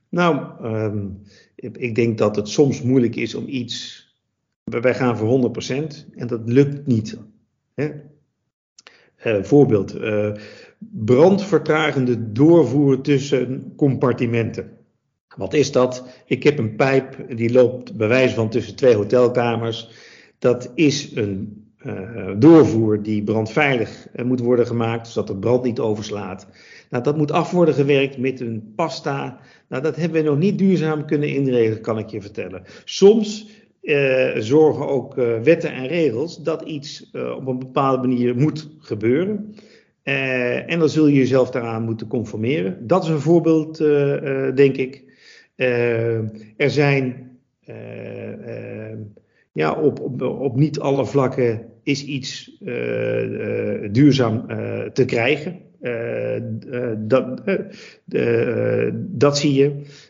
Nou, 0.09 0.65
um, 0.65 1.21
ik 1.55 1.95
denk 1.95 2.17
dat 2.17 2.35
het 2.35 2.49
soms 2.49 2.81
moeilijk 2.81 3.15
is 3.15 3.35
om 3.35 3.47
iets. 3.47 4.07
Wij 4.63 4.95
gaan 4.95 5.17
voor 5.17 5.53
100% 6.11 6.15
en 6.15 6.27
dat 6.27 6.41
lukt 6.45 6.87
niet. 6.87 7.17
Hè? 7.73 7.91
Uh, 9.25 9.43
voorbeeld, 9.43 9.95
uh, 9.95 10.31
brandvertragende 10.79 12.31
doorvoer 12.31 13.01
tussen 13.01 13.73
compartimenten. 13.75 14.82
Wat 15.35 15.53
is 15.53 15.71
dat? 15.71 16.03
Ik 16.25 16.43
heb 16.43 16.57
een 16.57 16.75
pijp 16.75 17.15
die 17.35 17.51
loopt 17.51 17.97
bij 17.97 18.07
wijze 18.07 18.35
van 18.35 18.49
tussen 18.49 18.75
twee 18.75 18.95
hotelkamers. 18.95 19.89
Dat 20.39 20.71
is 20.75 21.15
een 21.15 21.63
doorvoer 22.37 23.01
die 23.01 23.23
brandveilig 23.23 24.07
moet 24.25 24.39
worden 24.39 24.67
gemaakt, 24.67 25.07
zodat 25.07 25.27
de 25.27 25.35
brand 25.35 25.63
niet 25.63 25.79
overslaat. 25.79 26.47
Nou, 26.89 27.03
dat 27.03 27.17
moet 27.17 27.31
af 27.31 27.51
worden 27.51 27.73
gewerkt 27.73 28.17
met 28.17 28.39
een 28.39 28.73
pasta. 28.75 29.39
Nou, 29.69 29.83
dat 29.83 29.95
hebben 29.95 30.23
we 30.23 30.29
nog 30.29 30.37
niet 30.37 30.57
duurzaam 30.57 31.05
kunnen 31.05 31.29
inregelen, 31.29 31.81
kan 31.81 31.97
ik 31.97 32.09
je 32.09 32.21
vertellen. 32.21 32.63
Soms 32.83 33.47
uh, 33.81 34.35
zorgen 34.37 34.87
ook 34.87 35.15
wetten 35.43 35.73
en 35.73 35.87
regels 35.87 36.43
dat 36.43 36.61
iets 36.61 37.11
op 37.11 37.47
een 37.47 37.59
bepaalde 37.59 38.07
manier 38.07 38.35
moet 38.35 38.69
gebeuren. 38.79 39.55
en 40.03 40.79
dan 40.79 40.89
zul 40.89 41.07
je 41.07 41.17
jezelf 41.17 41.51
daaraan 41.51 41.83
moeten 41.83 42.07
conformeren. 42.07 42.87
Dat 42.87 43.03
is 43.03 43.09
een 43.09 43.19
voorbeeld, 43.19 43.77
denk 44.55 44.75
ik. 44.77 45.12
Er 45.55 46.69
zijn 46.69 47.31
ja, 49.53 49.73
op, 49.81 49.99
op, 49.99 50.21
op, 50.21 50.55
niet 50.55 50.79
alle 50.79 51.05
vlakken 51.05 51.65
is 51.83 52.05
iets 52.05 52.57
duurzaam 53.91 54.47
te 54.93 55.05
krijgen. 55.05 55.59
dat, 57.07 57.41
dat 58.95 59.37
zie 59.37 59.53
je. 59.53 59.69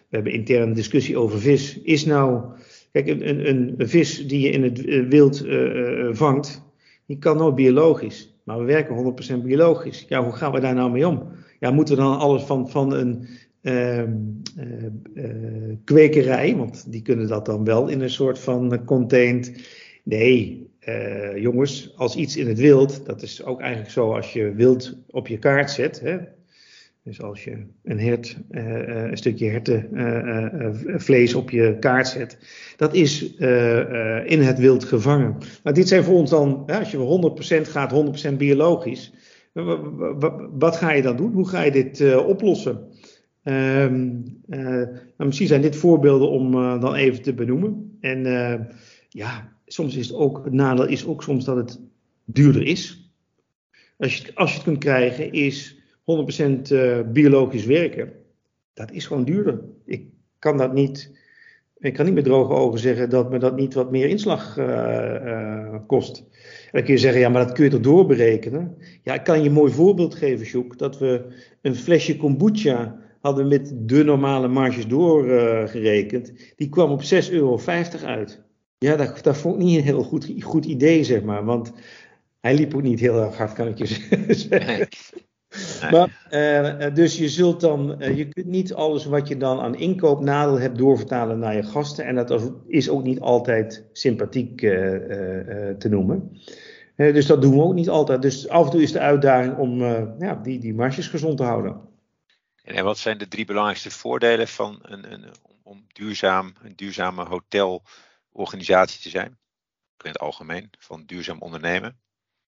We 0.10 0.20
hebben 0.20 0.34
interne 0.34 0.74
discussie 0.74 1.18
over 1.18 1.40
vis. 1.40 1.82
Is 1.82 2.06
nou 2.06 2.42
Kijk, 2.94 3.08
een, 3.08 3.30
een, 3.30 3.76
een, 3.78 3.88
vis 3.88 4.28
die 4.28 4.40
je 4.40 4.50
in 4.50 4.64
het 4.64 4.86
eh, 4.86 5.08
wild 5.08 5.46
vangt, 6.12 6.64
die 7.06 7.18
kan 7.18 7.38
nooit 7.38 7.56
biologisch. 7.56 8.34
Maar 8.44 8.60
we 8.60 8.64
werken 8.64 9.16
100% 9.40 9.44
biologisch. 9.44 10.06
Ja, 10.10 10.24
hoe 10.24 10.34
gaan 10.34 10.52
we 10.52 10.60
daar 10.60 10.74
nou 10.74 10.92
mee 10.92 11.08
om? 11.08 11.28
Ja, 11.60 11.72
moeten 11.72 11.96
we 11.96 12.02
dan 12.02 12.18
alles 12.18 12.44
van, 12.44 12.70
van 12.70 12.94
een 12.94 13.28
kwekerij, 15.84 16.56
want 16.56 16.92
die 16.92 17.02
kunnen 17.02 17.28
dat 17.28 17.46
dan 17.46 17.64
wel 17.64 17.88
in 17.88 18.02
een 18.02 18.10
soort 18.10 18.40
van 18.40 18.86
contained. 18.86 19.68
Nee, 20.04 20.68
jongens, 21.36 21.94
als 21.96 22.16
iets 22.16 22.38
in 22.38 22.48
het 22.48 22.60
wild, 22.60 23.06
dat 23.06 23.22
is 23.22 23.44
ook 23.44 23.62
eigenlijk 23.62 23.92
zo 23.92 24.14
als 24.14 24.34
je 24.34 24.54
wild 24.54 24.98
op 25.10 25.28
je 25.28 25.38
kaart 25.38 25.72
zet. 25.72 26.00
Hè, 26.00 26.18
dus 27.04 27.22
als 27.22 27.44
je 27.44 27.58
een, 27.84 28.00
hert, 28.00 28.38
een 28.50 29.18
stukje 29.18 29.50
hertenvlees 29.50 31.34
op 31.34 31.50
je 31.50 31.78
kaart 31.80 32.08
zet, 32.08 32.38
dat 32.78 32.94
is 32.94 33.36
in 34.26 34.42
het 34.42 34.60
wild 34.60 34.84
gevangen. 34.84 35.38
Maar 35.64 35.74
dit 35.74 35.88
zijn 35.88 36.04
voor 36.04 36.16
ons 36.16 36.30
dan, 36.30 36.66
als 36.66 36.92
je 36.92 37.32
100% 37.66 37.70
gaat, 37.70 38.32
100% 38.32 38.38
biologisch, 38.38 39.14
wat 40.52 40.76
ga 40.76 40.92
je 40.92 41.02
dan 41.02 41.16
doen? 41.16 41.34
Hoe 41.34 41.48
ga 41.48 41.62
je 41.62 41.72
dit 41.72 42.16
oplossen? 42.16 42.92
Um, 43.44 44.24
misschien 45.18 45.48
zijn 45.48 45.62
dit 45.62 45.76
voorbeelden 45.76 46.30
om 46.30 46.52
dan 46.80 46.96
even 46.96 47.22
te 47.22 47.34
benoemen. 47.34 47.98
En 48.00 48.26
ja, 49.10 49.54
soms 49.66 49.96
is 49.96 50.08
het 50.08 50.18
ook, 50.18 50.44
het 50.44 50.54
nadeel 50.54 50.88
is 50.88 51.06
ook 51.06 51.24
soms 51.24 51.46
dat 51.46 51.56
het 51.56 51.80
duurder 52.26 52.64
is. 52.64 53.12
Als 53.98 54.18
je, 54.18 54.36
als 54.36 54.50
je 54.50 54.56
het 54.56 54.66
kunt 54.66 54.78
krijgen, 54.78 55.32
is 55.32 55.76
100% 55.76 55.76
uh, 56.06 57.00
eh, 57.00 57.08
biologisch 57.08 57.66
werken, 57.66 58.14
dat 58.74 58.92
is 58.92 59.06
gewoon 59.06 59.26
duurder. 59.26 59.62
Ik 59.86 60.06
kan 60.40 60.58
dat 60.58 60.74
niet, 60.74 61.12
ik 61.78 61.94
kan 61.94 62.06
niet 62.06 62.14
met 62.14 62.24
droge 62.24 62.54
ogen 62.54 62.80
zeggen 62.80 63.10
dat 63.10 63.30
me 63.30 63.40
dat 63.40 63.56
niet 63.56 63.74
wat 63.74 63.92
meer 63.92 64.08
inslag 64.08 64.54
kost. 65.88 66.18
En 66.18 66.70
dan 66.72 66.84
kun 66.84 66.94
je 66.94 67.00
zeggen, 67.00 67.22
ja, 67.22 67.30
maar 67.30 67.46
dat 67.46 67.54
kun 67.54 67.64
je 67.64 67.70
toch 67.70 67.80
doorberekenen? 67.80 68.78
Ja, 69.04 69.14
ik 69.14 69.24
kan 69.24 69.42
je 69.42 69.48
een 69.48 69.56
mooi 69.56 69.72
voorbeeld 69.72 70.16
geven, 70.16 70.46
Sjoek, 70.46 70.78
dat 70.78 71.00
we 71.00 71.26
een 71.62 71.76
flesje 71.76 72.18
kombucha 72.18 73.00
hadden 73.24 73.48
met 73.48 73.74
de 73.76 74.04
normale 74.04 74.48
marges 74.48 74.88
doorgerekend. 74.88 76.34
die 76.56 76.70
kwam 76.70 76.92
op 76.92 77.02
6,50 77.02 77.32
euro 77.32 77.60
uit. 78.06 78.42
Ja, 78.78 78.96
dat, 78.96 79.24
dat 79.24 79.38
vond 79.38 79.56
ik 79.56 79.62
niet 79.62 79.78
een 79.78 79.84
heel 79.84 80.04
goed, 80.04 80.34
goed 80.40 80.66
idee, 80.66 81.04
zeg 81.04 81.24
maar. 81.24 81.46
Want 81.46 81.72
hij 82.40 82.56
liep 82.56 82.76
ook 82.76 82.82
niet 82.82 83.00
heel 83.00 83.22
erg 83.22 83.38
hard, 83.38 83.54
kan 83.54 83.68
ik 83.68 83.78
je 83.78 83.86
zeggen. 84.50 84.88
Maar, 85.92 86.28
uh, 86.32 86.96
dus 86.96 87.18
je 87.18 87.30
zult 87.30 87.62
dan, 87.62 87.96
uh, 88.00 88.18
je 88.18 88.28
kunt 88.28 88.46
niet 88.46 88.74
alles 88.74 89.06
wat 89.06 89.28
je 89.28 89.38
dan 89.38 89.60
aan 89.60 89.76
inkoopnadeel 89.76 90.60
hebt 90.60 90.78
doorvertalen 90.78 91.40
naar 91.40 91.56
je 91.56 91.64
gasten. 91.64 92.06
En 92.06 92.16
dat 92.16 92.52
is 92.68 92.90
ook 92.90 93.04
niet 93.04 93.20
altijd 93.20 93.86
sympathiek 93.92 94.62
uh, 94.62 94.72
te 95.78 95.90
noemen. 95.90 96.32
dus 96.96 97.26
dat 97.26 97.42
doen 97.42 97.56
we 97.56 97.64
ook 97.64 97.74
niet 97.74 97.90
altijd. 97.90 98.22
Dus 98.22 98.50
af 98.50 98.66
en 98.66 98.72
toe 98.72 98.82
is 98.82 98.92
de 98.92 99.00
uitdaging 99.00 99.58
om 99.58 99.84
ja, 100.20 100.40
die, 100.44 100.60
die 100.60 100.74
marges 100.74 101.08
gezond 101.08 101.38
te 101.38 101.44
houden. 101.44 101.92
En 102.64 102.84
wat 102.84 102.98
zijn 102.98 103.18
de 103.18 103.28
drie 103.28 103.46
belangrijkste 103.46 103.92
voordelen 103.92 104.48
van 104.48 104.80
een, 104.82 105.14
een, 105.14 105.26
om 105.64 105.86
duurzaam, 105.88 106.54
een 106.62 106.76
duurzame 106.76 107.24
hotelorganisatie 107.24 109.02
te 109.02 109.10
zijn? 109.10 109.38
In 110.04 110.10
het 110.10 110.20
algemeen, 110.20 110.70
van 110.80 111.04
duurzaam 111.06 111.40
ondernemen? 111.40 111.98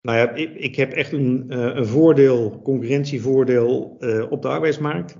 Nou 0.02 0.18
ja, 0.18 0.32
ik, 0.32 0.56
ik 0.56 0.76
heb 0.76 0.92
echt 0.92 1.12
een, 1.12 1.46
uh, 1.50 1.76
een 1.76 1.86
voordeel, 1.88 2.62
concurrentievoordeel 2.64 3.98
uh, 4.00 4.32
op 4.32 4.42
de 4.42 4.48
arbeidsmarkt. 4.48 5.18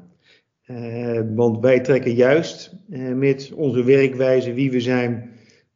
Uh, 0.66 1.22
want 1.36 1.60
wij 1.60 1.80
trekken 1.80 2.14
juist 2.14 2.76
met 3.16 3.52
onze 3.56 3.84
werkwijze, 3.84 4.54
wie 4.54 4.72
we 4.72 4.80
zijn, 4.80 5.34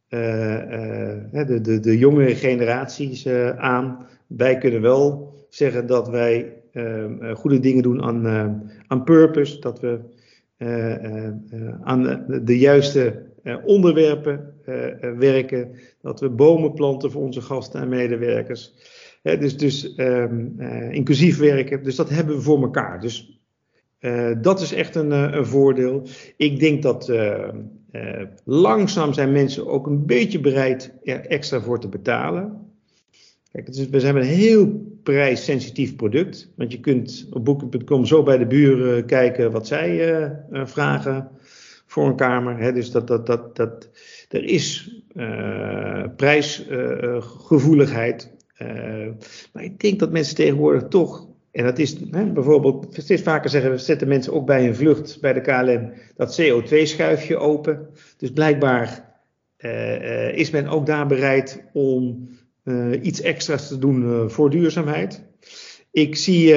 de, 0.08 1.58
de, 1.62 1.80
de 1.80 1.98
jongere 1.98 2.36
generaties 2.36 3.26
aan. 3.56 4.06
Wij 4.26 4.58
kunnen 4.58 4.80
wel 4.80 5.34
zeggen 5.48 5.86
dat 5.86 6.08
wij 6.08 6.59
goede 7.34 7.60
dingen 7.60 7.82
doen 7.82 8.02
aan, 8.02 8.26
aan 8.86 9.04
purpose, 9.04 9.58
dat 9.58 9.80
we 9.80 9.98
aan 11.82 12.24
de, 12.44 12.58
juiste 12.58 13.22
onderwerpen 13.64 14.54
werken, 15.18 15.70
dat 16.00 16.20
we 16.20 16.28
bomen 16.28 16.72
planten 16.72 17.10
voor 17.10 17.22
onze 17.22 17.40
gasten 17.40 17.80
en 17.80 17.88
medewerkers 17.88 18.74
dus 19.22 19.56
dus 19.56 19.94
uh, 19.96 20.90
inclusief 20.90 21.38
werken. 21.38 21.82
Dus 21.82 21.96
dat 21.96 22.08
hebben 22.08 22.36
we 22.36 22.42
voor 22.42 22.62
elkaar. 22.62 23.00
Dus 23.00 23.40
dat 24.40 24.60
is 24.60 24.72
echt 24.72 24.94
een, 24.94 25.10
een, 25.10 25.46
voordeel. 25.46 26.02
Ik 26.36 26.58
denk 26.60 26.82
dat 26.82 27.12
langzaam 28.44 29.12
zijn 29.12 29.32
mensen 29.32 29.66
ook 29.66 29.86
een 29.86 30.06
beetje 30.06 30.40
bereid 30.40 30.94
er 31.02 31.26
extra 31.26 31.60
voor 31.60 31.80
te 31.80 31.88
betalen. 31.88 32.68
Kijk, 33.52 33.66
we 33.90 34.00
zijn 34.00 34.16
een 34.16 34.22
heel 34.22 34.89
prijssensitief 35.02 35.96
product. 35.96 36.52
Want 36.56 36.72
je 36.72 36.80
kunt 36.80 37.26
op 37.30 37.44
booking.com 37.44 38.06
zo 38.06 38.22
bij 38.22 38.38
de 38.38 38.46
buren 38.46 39.06
kijken 39.06 39.50
wat 39.50 39.66
zij 39.66 40.32
vragen 40.50 41.28
voor 41.86 42.06
een 42.06 42.16
kamer. 42.16 42.58
Hè. 42.58 42.72
Dus 42.72 42.90
dat, 42.90 43.06
dat, 43.06 43.26
dat, 43.26 43.56
dat, 43.56 43.88
er 44.28 44.44
is 44.44 44.94
prijsgevoeligheid. 46.16 48.38
Uh, 48.62 49.08
maar 49.52 49.64
ik 49.64 49.80
denk 49.80 49.98
dat 49.98 50.10
mensen 50.10 50.34
tegenwoordig 50.34 50.88
toch, 50.88 51.28
en 51.50 51.64
dat 51.64 51.78
is 51.78 51.96
hè, 52.10 52.24
bijvoorbeeld, 52.24 52.86
steeds 52.90 53.22
vaker 53.22 53.50
zeggen 53.50 53.70
we, 53.70 53.78
zetten 53.78 54.08
mensen 54.08 54.32
ook 54.32 54.46
bij 54.46 54.66
een 54.66 54.74
vlucht 54.74 55.18
bij 55.20 55.32
de 55.32 55.40
KLM 55.40 55.92
dat 56.16 56.40
CO2-schuifje 56.40 57.36
open. 57.36 57.88
Dus 58.16 58.32
blijkbaar 58.32 59.08
is 60.34 60.50
men 60.50 60.68
ook 60.68 60.86
daar 60.86 61.06
bereid 61.06 61.64
om 61.72 62.28
iets 63.02 63.20
extra's 63.20 63.68
te 63.68 63.78
doen 63.78 64.30
voor 64.30 64.50
duurzaamheid. 64.50 65.24
Ik 65.90 66.16
zie, 66.16 66.54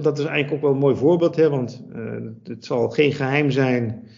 dat 0.00 0.18
is 0.18 0.24
eigenlijk 0.24 0.52
ook 0.52 0.60
wel 0.60 0.70
een 0.70 0.76
mooi 0.78 0.96
voorbeeld, 0.96 1.36
hè, 1.36 1.48
want 1.50 1.84
het 2.44 2.64
zal 2.64 2.88
geen 2.88 3.12
geheim 3.12 3.50
zijn 3.50 4.08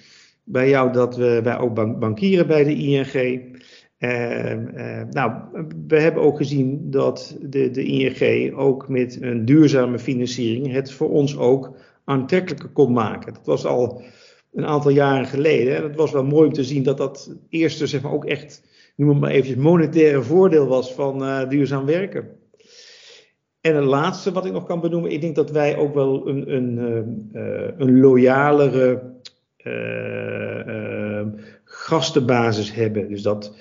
bij 0.44 0.68
jou 0.68 0.92
dat 0.92 1.16
we, 1.16 1.40
wij 1.42 1.58
ook 1.58 1.98
bankieren 1.98 2.46
bij 2.46 2.64
de 2.64 2.74
ING. 2.74 3.42
Uh, 3.98 5.02
nou, 5.10 5.32
we 5.86 6.00
hebben 6.00 6.22
ook 6.22 6.36
gezien 6.36 6.90
dat 6.90 7.36
de, 7.40 7.70
de 7.70 7.84
ING 7.84 8.54
ook 8.56 8.88
met 8.88 9.18
een 9.20 9.44
duurzame 9.44 9.98
financiering 9.98 10.72
het 10.72 10.92
voor 10.92 11.10
ons 11.10 11.36
ook 11.36 11.76
aantrekkelijker 12.04 12.68
kon 12.68 12.92
maken. 12.92 13.32
Dat 13.34 13.46
was 13.46 13.66
al 13.66 14.02
een 14.52 14.66
aantal 14.66 14.90
jaren 14.90 15.26
geleden. 15.26 15.82
Het 15.82 15.96
was 15.96 16.12
wel 16.12 16.24
mooi 16.24 16.46
om 16.46 16.52
te 16.52 16.64
zien 16.64 16.82
dat 16.82 16.96
dat 16.96 17.36
eerste 17.48 17.86
zeg 17.86 18.02
maar, 18.02 18.12
ook 18.12 18.24
echt, 18.24 18.62
noem 18.94 19.08
het 19.08 19.20
maar 19.20 19.30
eventjes, 19.30 19.56
monetaire 19.56 20.22
voordeel 20.22 20.66
was 20.66 20.92
van 20.92 21.22
uh, 21.22 21.48
duurzaam 21.48 21.86
werken. 21.86 22.28
En 23.60 23.74
het 23.74 23.84
laatste 23.84 24.32
wat 24.32 24.46
ik 24.46 24.52
nog 24.52 24.66
kan 24.66 24.80
benoemen, 24.80 25.10
ik 25.10 25.20
denk 25.20 25.34
dat 25.34 25.50
wij 25.50 25.76
ook 25.76 25.94
wel 25.94 26.28
een, 26.28 26.54
een, 26.54 26.78
uh, 27.32 27.68
een 27.76 28.00
loyalere 28.00 29.12
gastenbasis 31.64 32.74
hebben. 32.74 33.08
Dus 33.08 33.22
dat 33.22 33.56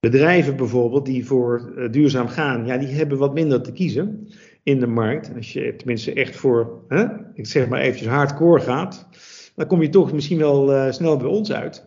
Bedrijven 0.00 0.56
bijvoorbeeld 0.56 1.06
die 1.06 1.26
voor 1.26 1.72
duurzaam 1.90 2.28
gaan, 2.28 2.66
ja, 2.66 2.78
die 2.78 2.88
hebben 2.88 3.18
wat 3.18 3.34
minder 3.34 3.62
te 3.62 3.72
kiezen 3.72 4.28
in 4.62 4.80
de 4.80 4.86
markt. 4.86 5.32
Als 5.36 5.52
je 5.52 5.76
tenminste 5.76 6.12
echt 6.12 6.36
voor, 6.36 6.84
hè, 6.88 7.06
ik 7.34 7.46
zeg 7.46 7.68
maar 7.68 7.80
eventjes 7.80 8.08
hardcore 8.08 8.60
gaat, 8.60 9.08
dan 9.54 9.66
kom 9.66 9.82
je 9.82 9.88
toch 9.88 10.12
misschien 10.12 10.38
wel 10.38 10.92
snel 10.92 11.16
bij 11.16 11.26
ons 11.26 11.52
uit. 11.52 11.86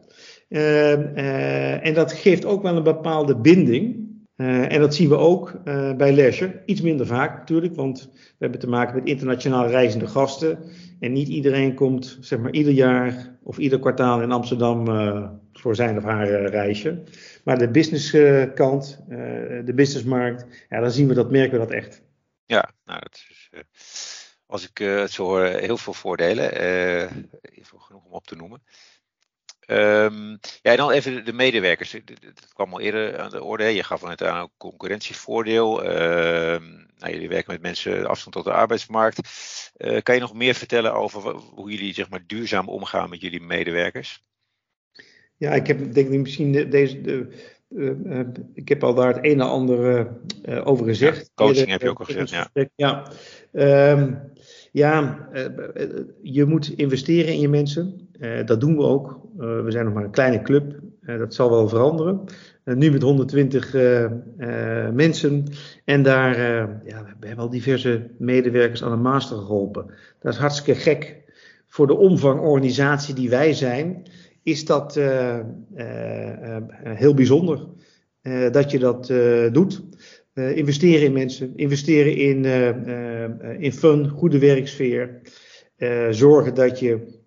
Uh, 0.54 1.86
en 1.86 1.94
dat 1.94 2.14
geeft 2.14 2.46
ook 2.46 2.62
wel 2.62 2.76
een 2.76 2.84
bepaalde 2.84 3.36
binding. 3.36 4.02
en 4.36 4.80
dat 4.80 4.96
zien 4.96 5.10
we 5.10 5.18
ook 5.18 5.64
bij 5.98 6.14
Leisure. 6.14 6.62
Iets 6.66 6.82
minder 6.82 7.08
vaak 7.08 7.38
natuurlijk, 7.38 7.76
want 7.76 8.10
we 8.14 8.36
hebben 8.38 8.60
te 8.60 8.70
maken 8.70 8.96
met 8.96 9.06
internationaal 9.06 9.68
reizende 9.68 10.08
gasten. 10.08 10.60
En 11.00 11.12
niet 11.12 11.28
iedereen 11.28 11.74
komt, 11.74 12.18
zeg 12.22 12.40
maar, 12.40 12.52
ieder 12.52 12.74
jaar 12.74 13.38
of 13.44 13.58
ieder 13.58 13.80
kwartaal 13.80 14.22
in 14.22 14.32
Amsterdam 14.32 14.86
voor 15.54 15.76
zijn 15.76 15.98
of 15.98 16.04
haar 16.04 16.46
reisje. 16.46 17.04
Maar 17.44 17.58
de 17.58 17.70
businesskant, 17.70 19.04
de 19.66 19.74
businessmarkt, 19.76 20.46
ja, 20.70 20.80
dan 20.80 20.92
zien 20.92 21.08
we 21.08 21.14
dat, 21.14 21.32
merken 21.32 21.60
we 21.60 21.66
dat 21.66 21.76
echt. 21.76 22.02
Ja, 22.46 22.72
nou, 22.86 23.02
is, 23.12 24.38
als 24.46 24.70
ik 24.70 24.78
het 24.78 25.12
zo 25.12 25.24
hoor, 25.24 25.46
heel 25.46 25.78
veel 25.78 25.94
voordelen. 25.94 26.52
even 27.42 27.80
genoeg 27.80 28.06
om 28.06 28.12
op 28.12 28.26
te 28.26 28.36
noemen. 28.36 28.62
Um, 29.68 30.40
ja, 30.62 30.72
en 30.72 30.78
dan 30.78 30.92
even 30.92 31.26
de 31.26 31.34
medewerkers. 31.34 31.92
Dat 32.06 32.54
kwam 32.54 32.74
al 32.74 32.80
eerder 32.80 33.20
aan 33.20 33.30
de 33.30 33.44
orde. 33.44 33.64
Je 33.64 33.84
gaf 33.84 34.00
vanuit 34.00 34.24
aan 34.24 34.42
ook 34.42 34.52
concurrentievoordeel. 34.58 35.84
Uh, 35.84 35.90
nou, 36.98 37.14
jullie 37.14 37.30
werken 37.30 37.52
met 37.52 37.62
mensen 37.62 38.06
afstand 38.06 38.36
tot 38.36 38.44
de 38.44 38.52
arbeidsmarkt. 38.52 39.20
Uh, 39.78 40.02
kan 40.02 40.16
je 40.16 40.22
nog 40.22 40.34
meer 40.34 40.54
vertellen 40.54 40.94
over 40.94 41.22
hoe 41.32 41.72
jullie 41.72 41.94
zeg 41.94 42.10
maar, 42.10 42.24
duurzaam 42.28 42.70
omgaan 42.70 43.10
met 43.10 43.22
jullie 43.22 43.42
medewerkers? 43.42 44.24
Ja, 45.38 45.52
ik 45.52 45.68
heb 45.68 45.94
denk 45.94 46.10
ik 46.10 46.20
misschien 46.20 46.70
deze. 46.70 47.02
De, 47.02 47.28
uh, 47.70 48.20
ik 48.54 48.70
heb 48.70 48.84
al 48.84 48.94
daar 48.94 49.08
het 49.08 49.26
een 49.26 49.32
en 49.32 49.42
ander 49.42 50.08
over 50.64 50.86
gezegd. 50.86 51.18
Ja, 51.18 51.46
coaching 51.46 51.70
heb 51.70 51.82
je 51.82 51.90
ook 51.90 52.00
al 52.00 52.06
gezegd. 52.06 52.30
Ja. 52.30 52.50
Ja, 52.76 53.12
um, 53.92 54.32
ja 54.72 55.28
je 56.22 56.46
moet 56.46 56.70
investeren 56.70 57.34
in 57.34 57.40
je 57.40 57.50
mensen. 57.50 58.03
Dat 58.46 58.62
doen 58.62 58.76
we 58.76 58.84
ook. 58.84 59.20
we 59.38 59.66
zijn 59.68 59.86
nog 59.86 59.94
maar 59.94 60.04
een 60.04 60.12
kleine 60.12 60.42
club. 60.42 60.80
dat 61.02 61.34
zal 61.34 61.50
wel 61.50 61.68
veranderen. 61.68 62.24
nu 62.64 62.92
met 62.92 63.02
120 63.02 63.74
mensen. 64.94 65.46
En 65.86 66.04
daar 66.04 66.40
ja, 66.86 67.04
we 67.20 67.28
hebben 67.28 67.46
al 67.46 67.50
diverse 67.50 68.10
medewerkers 68.18 68.84
aan 68.84 68.92
de 68.92 68.98
master 68.98 69.38
geholpen. 69.38 69.86
Dat 70.20 70.34
is 70.34 70.40
hartstikke 70.40 70.80
gek. 70.80 71.22
Voor 71.68 71.88
de 71.88 71.98
omvang 71.98 72.40
organisatie 72.40 73.14
die 73.14 73.30
wij 73.30 73.54
zijn, 73.54 74.04
is 74.44 74.66
dat 74.66 75.00
heel 76.84 77.14
bijzonder 77.14 77.68
dat 78.52 78.72
je 78.72 78.80
dat 78.80 79.08
doet. 79.54 79.82
investeren 80.34 81.06
in 81.06 81.14
mensen, 81.14 81.52
investeren 81.56 82.16
in, 82.16 82.46
in 83.60 83.74
fun, 83.74 84.10
goede 84.10 84.40
werksfeer. 84.40 85.22
zorgen 86.10 86.54
dat 86.54 86.80
je 86.80 87.22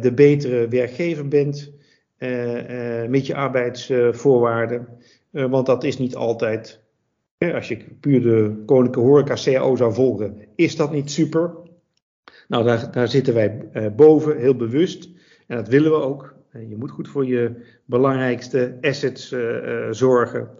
de 0.00 0.12
betere 0.14 0.68
werkgever 0.68 1.28
bent 1.28 1.72
met 3.08 3.26
je 3.26 3.34
arbeidsvoorwaarden. 3.34 4.88
want 5.30 5.66
dat 5.66 5.84
is 5.84 5.98
niet 5.98 6.14
altijd, 6.14 6.80
als 7.38 7.68
je 7.68 7.84
puur 8.00 8.22
de 8.22 8.62
Koninklijke 8.66 9.00
Horeca 9.00 9.34
CAO 9.34 9.76
zou 9.76 9.92
volgen, 9.92 10.38
is 10.54 10.76
dat 10.76 10.92
niet 10.92 11.10
super. 11.10 11.52
Nou, 12.48 12.64
daar, 12.64 12.92
daar 12.92 13.08
zitten 13.08 13.34
wij 13.34 13.68
boven, 13.96 14.38
heel 14.38 14.56
bewust. 14.56 15.10
En 15.46 15.56
dat 15.56 15.68
willen 15.68 15.90
we 15.90 15.96
ook. 15.96 16.34
Je 16.68 16.76
moet 16.76 16.90
goed 16.90 17.08
voor 17.08 17.26
je 17.26 17.52
belangrijkste 17.84 18.78
assets 18.80 19.34
zorgen. 19.90 20.50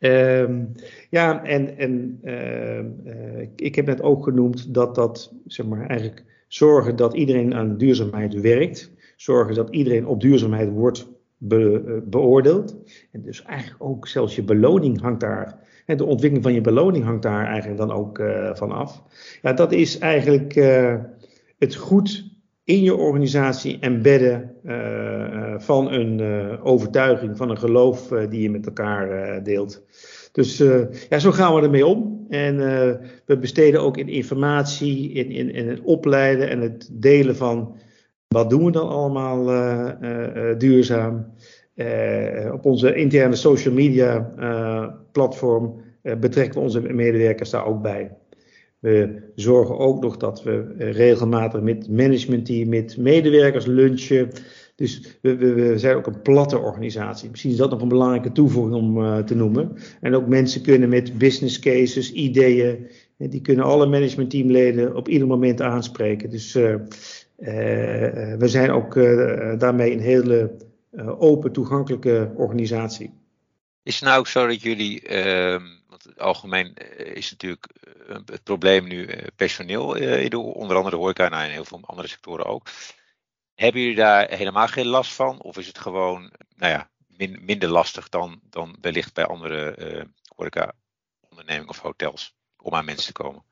Um, 0.00 0.72
ja, 1.10 1.44
en, 1.44 1.78
en 1.78 2.20
uh, 2.24 3.48
ik 3.56 3.74
heb 3.74 3.86
net 3.86 4.02
ook 4.02 4.24
genoemd 4.24 4.74
dat 4.74 4.94
dat, 4.94 5.32
zeg 5.46 5.66
maar, 5.66 5.86
eigenlijk 5.86 6.24
zorgen 6.48 6.96
dat 6.96 7.14
iedereen 7.14 7.54
aan 7.54 7.76
duurzaamheid 7.76 8.40
werkt. 8.40 8.92
Zorgen 9.16 9.54
dat 9.54 9.70
iedereen 9.70 10.06
op 10.06 10.20
duurzaamheid 10.20 10.70
wordt 10.70 11.08
be, 11.36 12.02
beoordeeld. 12.06 12.76
En 13.12 13.22
dus 13.22 13.42
eigenlijk 13.42 13.82
ook 13.82 14.08
zelfs 14.08 14.36
je 14.36 14.42
beloning 14.42 15.00
hangt 15.00 15.20
daar. 15.20 15.66
De 15.86 16.04
ontwikkeling 16.04 16.42
van 16.42 16.54
je 16.54 16.60
beloning 16.60 17.04
hangt 17.04 17.22
daar 17.22 17.46
eigenlijk 17.46 17.78
dan 17.78 17.92
ook 17.92 18.22
van 18.52 18.72
af. 18.72 19.02
Ja, 19.42 19.52
dat 19.52 19.72
is 19.72 19.98
eigenlijk 19.98 20.54
het 21.58 21.74
goed 21.74 22.36
in 22.64 22.82
je 22.82 22.94
organisatie 22.94 23.78
embedden 23.80 24.54
van 25.58 25.92
een 25.92 26.20
overtuiging, 26.62 27.36
van 27.36 27.50
een 27.50 27.58
geloof 27.58 28.08
die 28.08 28.42
je 28.42 28.50
met 28.50 28.66
elkaar 28.66 29.42
deelt. 29.42 29.84
Dus 30.32 30.58
ja, 31.08 31.18
zo 31.18 31.30
gaan 31.30 31.54
we 31.54 31.62
ermee 31.62 31.86
om. 31.86 32.17
En 32.28 32.56
we 33.24 33.38
besteden 33.38 33.80
ook 33.80 33.96
in 33.96 34.08
informatie, 34.08 35.12
in, 35.12 35.50
in, 35.50 35.68
het 35.68 35.80
opleiden 35.80 36.48
en 36.48 36.60
het 36.60 36.88
delen 36.92 37.36
van 37.36 37.76
wat 38.28 38.50
doen 38.50 38.64
we 38.64 38.70
dan 38.70 38.88
allemaal 38.88 39.44
duurzaam. 40.58 41.26
op 42.52 42.64
onze 42.64 42.94
interne 42.94 43.34
social 43.36 43.74
media 43.74 44.32
platform 45.12 45.80
betrekken 46.02 46.54
we 46.54 46.60
onze 46.60 46.80
medewerkers 46.80 47.50
daar 47.50 47.66
ook 47.66 47.82
bij. 47.82 48.10
We 48.78 49.22
zorgen 49.34 49.78
ook 49.78 50.02
nog 50.02 50.16
dat 50.16 50.42
we 50.42 50.74
regelmatig 50.78 51.60
met 51.60 51.90
managementteam, 51.90 52.68
met 52.68 52.96
medewerkers 52.96 53.66
lunchen. 53.66 54.30
Dus 54.78 55.18
we, 55.22 55.36
we, 55.36 55.78
zijn 55.78 55.96
ook 55.96 56.06
een 56.06 56.22
platte 56.22 56.58
organisatie. 56.58 57.30
Misschien 57.30 57.50
is 57.50 57.56
dat 57.56 57.70
nog 57.70 57.80
een 57.80 57.88
belangrijke 57.88 58.32
toevoeging 58.32 58.74
om 58.74 58.98
uh, 58.98 59.18
te 59.18 59.34
noemen. 59.34 59.76
En 60.00 60.14
ook 60.14 60.26
mensen 60.26 60.62
kunnen 60.62 60.88
met 60.88 61.18
business 61.18 61.58
cases, 61.58 62.12
ideeën, 62.12 62.86
die 63.16 63.40
kunnen 63.40 63.64
alle 63.64 63.86
managementteamleden 63.86 64.96
op 64.96 65.08
ieder 65.08 65.26
moment 65.26 65.62
aanspreken. 65.62 66.30
Dus 66.30 66.56
uh, 66.56 66.70
uh, 66.70 66.78
we 68.38 68.48
zijn 68.48 68.70
ook 68.70 68.94
daarmee 69.58 69.92
een 69.92 70.00
hele 70.00 70.56
open, 71.18 71.52
toegankelijke 71.52 72.32
organisatie. 72.36 73.12
Is 73.82 73.94
het 73.94 74.04
nou 74.04 74.18
ook 74.18 74.26
zo 74.26 74.46
dat 74.46 74.62
jullie 74.62 75.00
ehm, 75.00 75.64
het 76.02 76.18
algemeen 76.18 76.74
eh, 76.74 77.16
is 77.16 77.30
natuurlijk 77.30 77.66
eh, 78.08 78.16
het 78.26 78.42
probleem 78.42 78.86
nu 78.86 79.04
eh, 79.04 79.26
personeel, 79.36 79.86
onder 80.38 80.76
andere 80.76 80.90
de 80.90 80.96
horeca 80.96 81.30
en 81.30 81.50
heel 81.50 81.64
veel 81.64 81.80
andere 81.82 82.08
sectoren 82.08 82.46
ook. 82.46 82.68
Hebben 83.58 83.80
jullie 83.80 83.96
daar 83.96 84.30
helemaal 84.30 84.66
geen 84.66 84.86
last 84.86 85.12
van? 85.12 85.42
Of 85.42 85.58
is 85.58 85.66
het 85.66 85.78
gewoon 85.78 86.32
nou 86.56 86.72
ja, 86.72 86.90
minder 87.40 87.68
lastig 87.68 88.08
dan, 88.08 88.40
dan 88.50 88.76
wellicht 88.80 89.14
bij 89.14 89.24
andere 89.24 89.76
uh, 89.78 90.02
horeca-ondernemingen 90.36 91.68
of 91.68 91.78
hotels 91.78 92.36
om 92.56 92.74
aan 92.74 92.84
mensen 92.84 93.14
te 93.14 93.22
komen? 93.22 93.42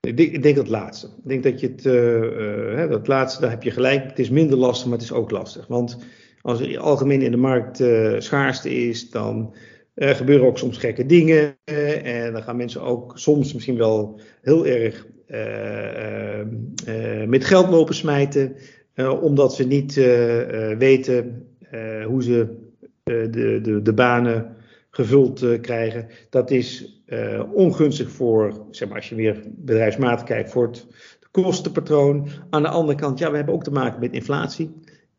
Ik 0.00 0.42
denk, 0.42 0.56
dat 0.56 0.68
laatste. 0.68 1.06
Ik 1.06 1.28
denk 1.28 1.42
dat 1.42 1.60
je 1.60 1.68
het, 1.68 1.84
uh, 1.84 2.82
uh, 2.82 2.90
dat 2.90 3.06
laatste, 3.06 3.40
daar 3.40 3.50
heb 3.50 3.62
je 3.62 3.70
gelijk. 3.70 4.04
Het 4.04 4.18
is 4.18 4.30
minder 4.30 4.58
lastig, 4.58 4.84
maar 4.84 4.98
het 4.98 5.06
is 5.06 5.12
ook 5.12 5.30
lastig. 5.30 5.66
Want 5.66 5.98
als 6.40 6.60
er 6.60 6.78
algemeen 6.78 7.22
in 7.22 7.30
de 7.30 7.36
markt 7.36 7.80
uh, 7.80 8.20
schaarste 8.20 8.74
is, 8.74 9.10
dan 9.10 9.54
gebeuren 9.94 10.46
ook 10.46 10.58
soms 10.58 10.78
gekke 10.78 11.06
dingen. 11.06 11.56
en 12.04 12.32
dan 12.32 12.42
gaan 12.42 12.56
mensen 12.56 12.82
ook 12.82 13.18
soms 13.18 13.52
misschien 13.52 13.76
wel 13.76 14.20
heel 14.42 14.66
erg 14.66 15.06
met 17.26 17.44
geld 17.44 17.68
lopen 17.68 17.94
smijten. 17.94 18.56
Omdat 18.96 19.54
ze 19.54 19.66
niet 19.66 19.94
weten 20.78 21.46
hoe 22.06 22.22
ze 22.22 22.56
de, 23.02 23.60
de, 23.62 23.82
de 23.82 23.92
banen 23.92 24.56
gevuld 24.90 25.60
krijgen. 25.60 26.08
Dat 26.30 26.50
is 26.50 27.00
ongunstig 27.52 28.10
voor, 28.10 28.66
zeg 28.70 28.88
maar, 28.88 28.96
als 28.96 29.08
je 29.08 29.14
weer 29.14 29.42
bedrijfsmatig 29.46 30.26
kijkt, 30.26 30.50
voor 30.50 30.66
het 30.66 30.86
kostenpatroon. 31.30 32.28
Aan 32.50 32.62
de 32.62 32.68
andere 32.68 32.98
kant, 32.98 33.18
ja, 33.18 33.30
we 33.30 33.36
hebben 33.36 33.54
ook 33.54 33.64
te 33.64 33.72
maken 33.72 34.00
met 34.00 34.12
inflatie. 34.12 34.70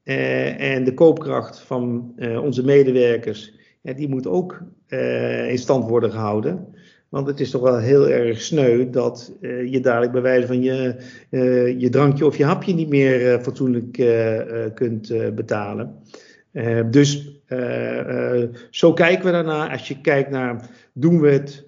en 0.04 0.84
de 0.84 0.94
koopkracht 0.94 1.60
van 1.60 2.14
onze 2.42 2.64
medewerkers 2.64 3.54
die 3.82 4.10
moet 4.10 4.28
ook 4.28 4.62
in 5.48 5.58
stand 5.58 5.90
worden 5.90 6.12
gehouden. 6.12 6.73
Want 7.13 7.28
het 7.28 7.39
is 7.39 7.49
toch 7.49 7.62
wel 7.62 7.78
heel 7.78 8.10
erg 8.10 8.41
sneu 8.41 8.89
dat 8.89 9.34
uh, 9.41 9.71
je 9.71 9.80
dadelijk 9.80 10.12
bij 10.12 10.21
wijze 10.21 10.47
van 10.47 10.62
je, 10.62 10.95
uh, 11.30 11.80
je 11.80 11.89
drankje 11.89 12.26
of 12.26 12.38
je 12.38 12.45
hapje 12.45 12.73
niet 12.73 12.89
meer 12.89 13.39
fatsoenlijk 13.41 13.91
kunt 14.73 15.13
betalen. 15.36 15.95
dus 16.89 17.41
zo 18.69 18.93
kijken 18.93 19.26
we 19.26 19.32
daarna. 19.32 19.71
Als 19.71 19.88
je 19.88 20.02
kijkt 20.02 20.30
naar 20.30 20.69
doen 20.93 21.21
we 21.21 21.30
het 21.30 21.65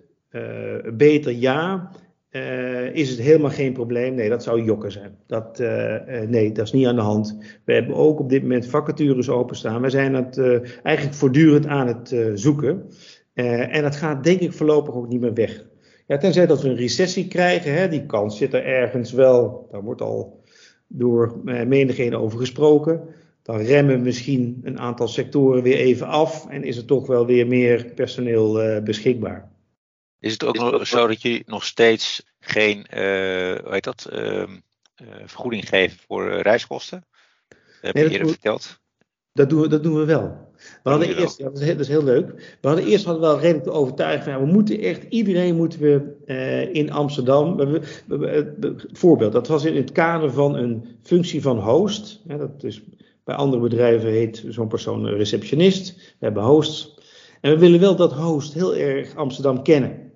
beter, 0.98 1.32
ja. 1.32 1.92
Uh, 2.32 2.96
is 2.96 3.10
het 3.10 3.20
helemaal 3.20 3.50
geen 3.50 3.74
probleem? 3.74 4.14
Nee, 4.14 4.30
dat 4.30 4.44
zou 4.44 4.64
jokken 4.64 4.92
zijn. 4.92 5.18
Dat, 5.28 5.60
uh, 5.60 5.94
uh, 5.94 6.28
nee, 6.28 6.52
dat 6.52 6.66
is 6.66 6.72
niet 6.72 6.88
aan 6.88 6.96
de 6.96 7.02
hand. 7.02 7.38
We 7.66 7.74
hebben 7.74 7.96
ook 7.96 8.20
op 8.20 8.30
dit 8.30 8.42
moment 8.42 8.68
vacatures 8.68 9.30
openstaan. 9.30 9.82
We 9.82 9.90
zijn 9.90 10.14
het 10.14 10.38
eigenlijk 10.84 11.16
voortdurend 11.16 11.68
aan 11.68 11.88
het 11.88 12.16
zoeken. 12.34 12.90
En 13.36 13.82
dat 13.82 13.96
gaat 13.96 14.24
denk 14.24 14.40
ik 14.40 14.54
voorlopig 14.54 14.94
ook 14.94 15.08
niet 15.08 15.22
meer 15.22 15.34
weg. 15.34 15.64
Ja, 16.08 16.18
tenzij 16.18 16.46
dat 16.46 16.62
we 16.62 16.70
een 16.70 16.76
recessie 16.76 17.28
krijgen, 17.28 17.74
hè, 17.74 17.88
die 17.88 18.06
kans 18.06 18.38
zit 18.38 18.54
er 18.54 18.66
ergens 18.66 19.12
wel. 19.12 19.68
Daar 19.72 19.82
wordt 19.82 20.02
al 20.02 20.44
door 20.88 21.40
menigeen 21.44 22.16
over 22.16 22.40
gesproken. 22.40 23.02
Dan 23.44 23.58
remmen 23.58 24.02
misschien 24.02 24.62
een 24.64 24.80
aantal 24.80 25.08
sectoren 25.08 25.64
weer 25.64 25.78
even 25.78 26.08
af 26.08 26.50
en 26.50 26.64
is 26.64 26.78
er 26.78 26.86
toch 26.86 27.08
wel 27.08 27.26
weer 27.26 27.48
meer 27.48 27.86
personeel 27.86 28.82
beschikbaar. 28.84 29.52
Is 30.20 30.32
het 30.32 30.44
ook 30.44 30.56
nog 30.56 30.88
zo 30.88 31.08
dat 31.08 31.22
je 31.22 31.44
nog 31.46 31.64
steeds 31.64 32.26
geen 32.40 32.78
uh, 32.78 32.86
hoe 33.64 33.70
heet 33.70 33.84
dat, 33.84 34.10
uh, 34.14 34.20
uh, 34.20 34.46
vergoeding 35.26 35.68
geeft 35.68 36.04
voor 36.08 36.30
reiskosten? 36.30 37.06
Dat 37.48 37.58
heb 37.82 37.96
je 37.96 38.10
eerder 38.10 38.28
verteld. 38.28 38.80
Dat 39.34 39.50
doen, 39.50 39.62
we, 39.62 39.68
dat 39.68 39.84
doen 39.84 39.96
we 39.96 40.06
wel. 40.06 40.52
We 40.84 40.90
hadden 40.90 41.18
eerst, 41.18 41.38
ja, 41.38 41.44
dat, 41.44 41.60
is 41.60 41.64
heel, 41.64 41.74
dat, 41.74 41.82
is 41.82 41.88
heel, 41.88 42.04
leuk. 42.04 42.58
We 42.62 42.68
hadden 42.68 42.86
eerst 42.86 43.06
hadden 43.06 43.24
we 43.24 43.30
wel 43.30 43.40
redelijk 43.40 43.66
de 43.66 43.72
overtuiging 43.72 44.36
van, 44.36 44.46
we 44.46 44.52
moeten 44.52 44.80
echt, 44.80 45.04
iedereen 45.10 45.56
moeten 45.56 45.80
we 45.80 46.16
uh, 46.26 46.74
in 46.74 46.92
Amsterdam. 46.92 47.56
We, 47.56 47.82
we, 48.08 48.18
we, 48.60 48.76
voorbeeld, 48.92 49.32
dat 49.32 49.48
was 49.48 49.66
in 49.66 49.76
het 49.76 49.92
kader 49.92 50.32
van 50.32 50.56
een 50.56 50.86
functie 51.02 51.42
van 51.42 51.60
host. 51.60 52.22
Dat 52.26 52.64
is, 52.64 52.84
bij 53.24 53.36
andere 53.36 53.62
bedrijven 53.62 54.10
heet 54.10 54.44
zo'n 54.48 54.68
persoon 54.68 55.08
receptionist. 55.08 55.96
We 55.96 56.26
hebben 56.26 56.44
hosts. 56.44 57.00
En 57.42 57.52
we 57.52 57.60
willen 57.60 57.80
wel 57.80 57.96
dat 57.96 58.14
host 58.14 58.54
heel 58.54 58.76
erg 58.76 59.16
Amsterdam 59.16 59.64
kennen. 59.64 60.12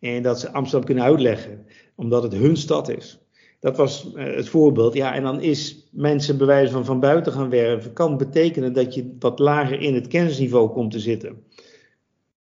En 0.00 0.22
dat 0.22 0.40
ze 0.40 0.52
Amsterdam 0.52 0.86
kunnen 0.86 1.04
uitleggen, 1.04 1.66
omdat 1.94 2.22
het 2.22 2.32
hun 2.32 2.56
stad 2.56 2.88
is. 2.88 3.18
Dat 3.60 3.76
was 3.76 4.12
uh, 4.16 4.24
het 4.24 4.48
voorbeeld. 4.48 4.94
Ja, 4.94 5.14
en 5.14 5.22
dan 5.22 5.40
is 5.40 5.88
mensen 5.92 6.38
bewijzen 6.38 6.72
van 6.72 6.84
van 6.84 7.00
buiten 7.00 7.32
gaan 7.32 7.50
werven, 7.50 7.92
kan 7.92 8.16
betekenen 8.16 8.72
dat 8.72 8.94
je 8.94 9.14
wat 9.18 9.38
lager 9.38 9.80
in 9.80 9.94
het 9.94 10.06
kennisniveau 10.06 10.70
komt 10.70 10.90
te 10.90 11.00
zitten. 11.00 11.36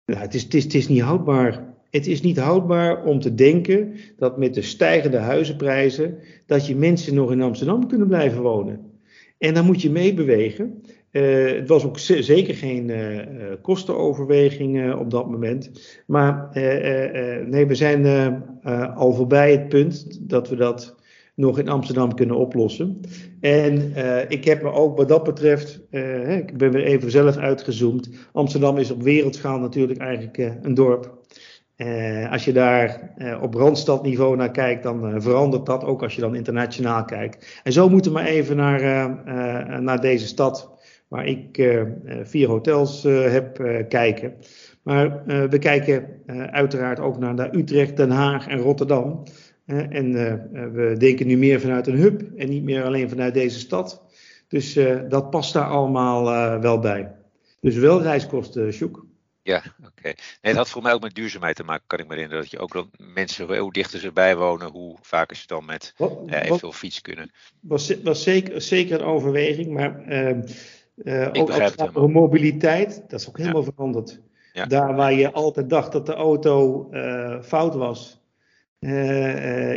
Nou, 0.06 0.21
het, 0.21 0.34
is, 0.34 0.43
het, 0.43 0.54
is, 0.54 0.63
het 0.63 0.74
is 0.74 0.88
niet 0.88 1.02
houdbaar. 1.02 1.69
Het 1.89 2.08
is 2.08 2.21
niet 2.21 2.39
houdbaar 2.39 3.04
om 3.04 3.19
te 3.19 3.36
denken 3.36 3.93
dat 4.17 4.38
met 4.38 4.54
de 4.54 4.62
stijgende 4.62 5.17
huizenprijzen, 5.17 6.17
dat 6.45 6.67
je 6.67 6.76
mensen 6.76 7.13
nog 7.13 7.32
in 7.32 7.41
Amsterdam 7.41 7.88
kunnen 7.88 8.08
blijven 8.08 8.41
wonen. 8.41 8.91
En 9.38 9.54
dan 9.54 9.65
moet 9.65 9.82
je 9.82 9.89
meebewegen. 9.89 10.82
Uh, 11.12 11.45
het 11.45 11.67
was 11.67 11.86
ook 11.86 12.00
zeker 12.00 12.56
geen 12.56 12.89
uh, 12.89 13.19
kostenoverweging 13.62 14.93
op 14.93 15.12
dat 15.12 15.30
moment. 15.30 15.71
Maar 16.06 16.50
nee, 17.45 17.65
we 17.65 17.76
zijn 17.76 18.06
al 18.95 19.13
voorbij 19.13 19.52
het 19.52 19.69
punt 19.69 20.19
dat 20.30 20.50
we 20.50 20.56
dat 20.56 20.95
nog 21.41 21.60
in 21.60 21.69
Amsterdam 21.69 22.15
kunnen 22.15 22.36
oplossen. 22.36 22.99
En 23.39 23.93
uh, 23.97 24.30
ik 24.30 24.45
heb 24.45 24.62
me 24.62 24.71
ook 24.71 24.97
wat 24.97 25.08
dat 25.08 25.23
betreft, 25.23 25.82
uh, 25.91 26.38
ik 26.38 26.58
ben 26.58 26.71
weer 26.71 26.84
even 26.84 27.12
zelf 27.12 27.38
uitgezoomd. 27.38 28.10
Amsterdam 28.32 28.77
is 28.77 28.91
op 28.91 29.01
wereldschaal 29.01 29.60
natuurlijk 29.60 29.99
eigenlijk 29.99 30.38
uh, 30.38 30.51
een 30.62 30.73
dorp. 30.73 31.19
als 32.32 32.45
je 32.45 32.54
daar 32.54 33.13
op 33.41 33.54
randstadniveau 33.54 34.36
naar 34.36 34.51
kijkt, 34.51 34.84
dan 34.84 35.21
verandert 35.21 35.65
dat 35.65 35.84
ook 35.84 36.04
als 36.04 36.15
je 36.15 36.21
dan 36.21 36.36
internationaal 36.36 37.06
kijkt. 37.06 37.62
En 37.63 37.71
zo 37.71 37.89
moeten 37.89 38.12
we 38.12 38.17
maar 38.17 38.27
even 38.27 38.56
naar, 38.56 38.82
naar 39.82 40.01
deze 40.01 40.27
stad, 40.27 40.71
waar 41.08 41.25
ik 41.25 41.71
vier 42.23 42.47
hotels 42.47 43.04
heb 43.04 43.63
kijken. 43.89 44.34
Maar 44.84 45.23
we 45.49 45.60
kijken 45.60 46.06
uiteraard 46.51 46.99
ook 46.99 47.19
naar, 47.19 47.34
naar 47.34 47.56
Utrecht, 47.56 47.97
Den 47.97 48.12
Haag 48.12 48.47
en 48.47 48.60
Rotterdam 48.60 49.23
en 49.71 50.12
uh, 50.12 50.34
we 50.73 50.95
denken 50.97 51.27
nu 51.27 51.38
meer 51.38 51.60
vanuit 51.60 51.88
een 51.88 51.95
hub 51.95 52.21
en 52.38 52.49
niet 52.49 52.63
meer 52.63 52.84
alleen 52.84 53.10
vanuit 53.10 53.34
deze 53.34 53.60
stad. 53.60 54.01
Dus 54.47 54.77
uh, 54.77 54.99
dat 55.10 55.29
past 55.29 55.53
daar 55.53 55.67
allemaal 55.67 56.27
uh, 56.27 56.62
wel 56.62 56.79
bij. 56.79 57.12
Dus 57.60 57.75
wel 57.75 58.01
reiskosten, 58.01 58.73
Sjoek. 58.73 59.05
Ja, 59.41 59.57
oké. 59.57 59.88
Okay. 59.88 60.15
Nee, 60.15 60.15
het 60.41 60.55
had 60.55 60.69
voor 60.69 60.81
mij 60.81 60.93
ook 60.93 61.01
met 61.01 61.15
duurzaamheid 61.15 61.55
te 61.55 61.63
maken, 61.63 61.84
kan 61.88 61.99
ik 61.99 62.07
me 62.07 62.13
herinneren. 62.13 62.43
Dat 62.43 62.51
je 62.51 62.60
ook 62.60 62.73
dan 62.73 62.89
mensen, 63.13 63.57
hoe 63.57 63.73
dichter 63.73 63.99
ze 63.99 64.12
bij 64.12 64.38
wonen, 64.38 64.71
hoe 64.71 64.97
vaker 65.01 65.36
ze 65.36 65.47
dan 65.47 65.65
met 65.65 65.93
wat, 65.97 66.19
evenveel 66.27 66.71
fiets 66.71 67.01
kunnen. 67.01 67.31
Was, 67.60 68.01
was 68.03 68.23
zeker, 68.23 68.62
zeker 68.62 68.99
een 68.99 69.05
overweging, 69.05 69.71
maar 69.71 70.03
ook 71.34 71.49
als 71.49 71.73
het 71.75 71.93
mobiliteit, 71.93 73.03
dat 73.07 73.19
is 73.19 73.27
ook 73.29 73.38
helemaal 73.38 73.63
ja. 73.63 73.71
veranderd. 73.73 74.19
Ja. 74.53 74.65
Daar 74.65 74.95
waar 74.95 75.13
je 75.13 75.31
altijd 75.31 75.69
dacht 75.69 75.91
dat 75.91 76.05
de 76.05 76.13
auto 76.13 76.89
fout 77.41 77.75
was, 77.75 78.20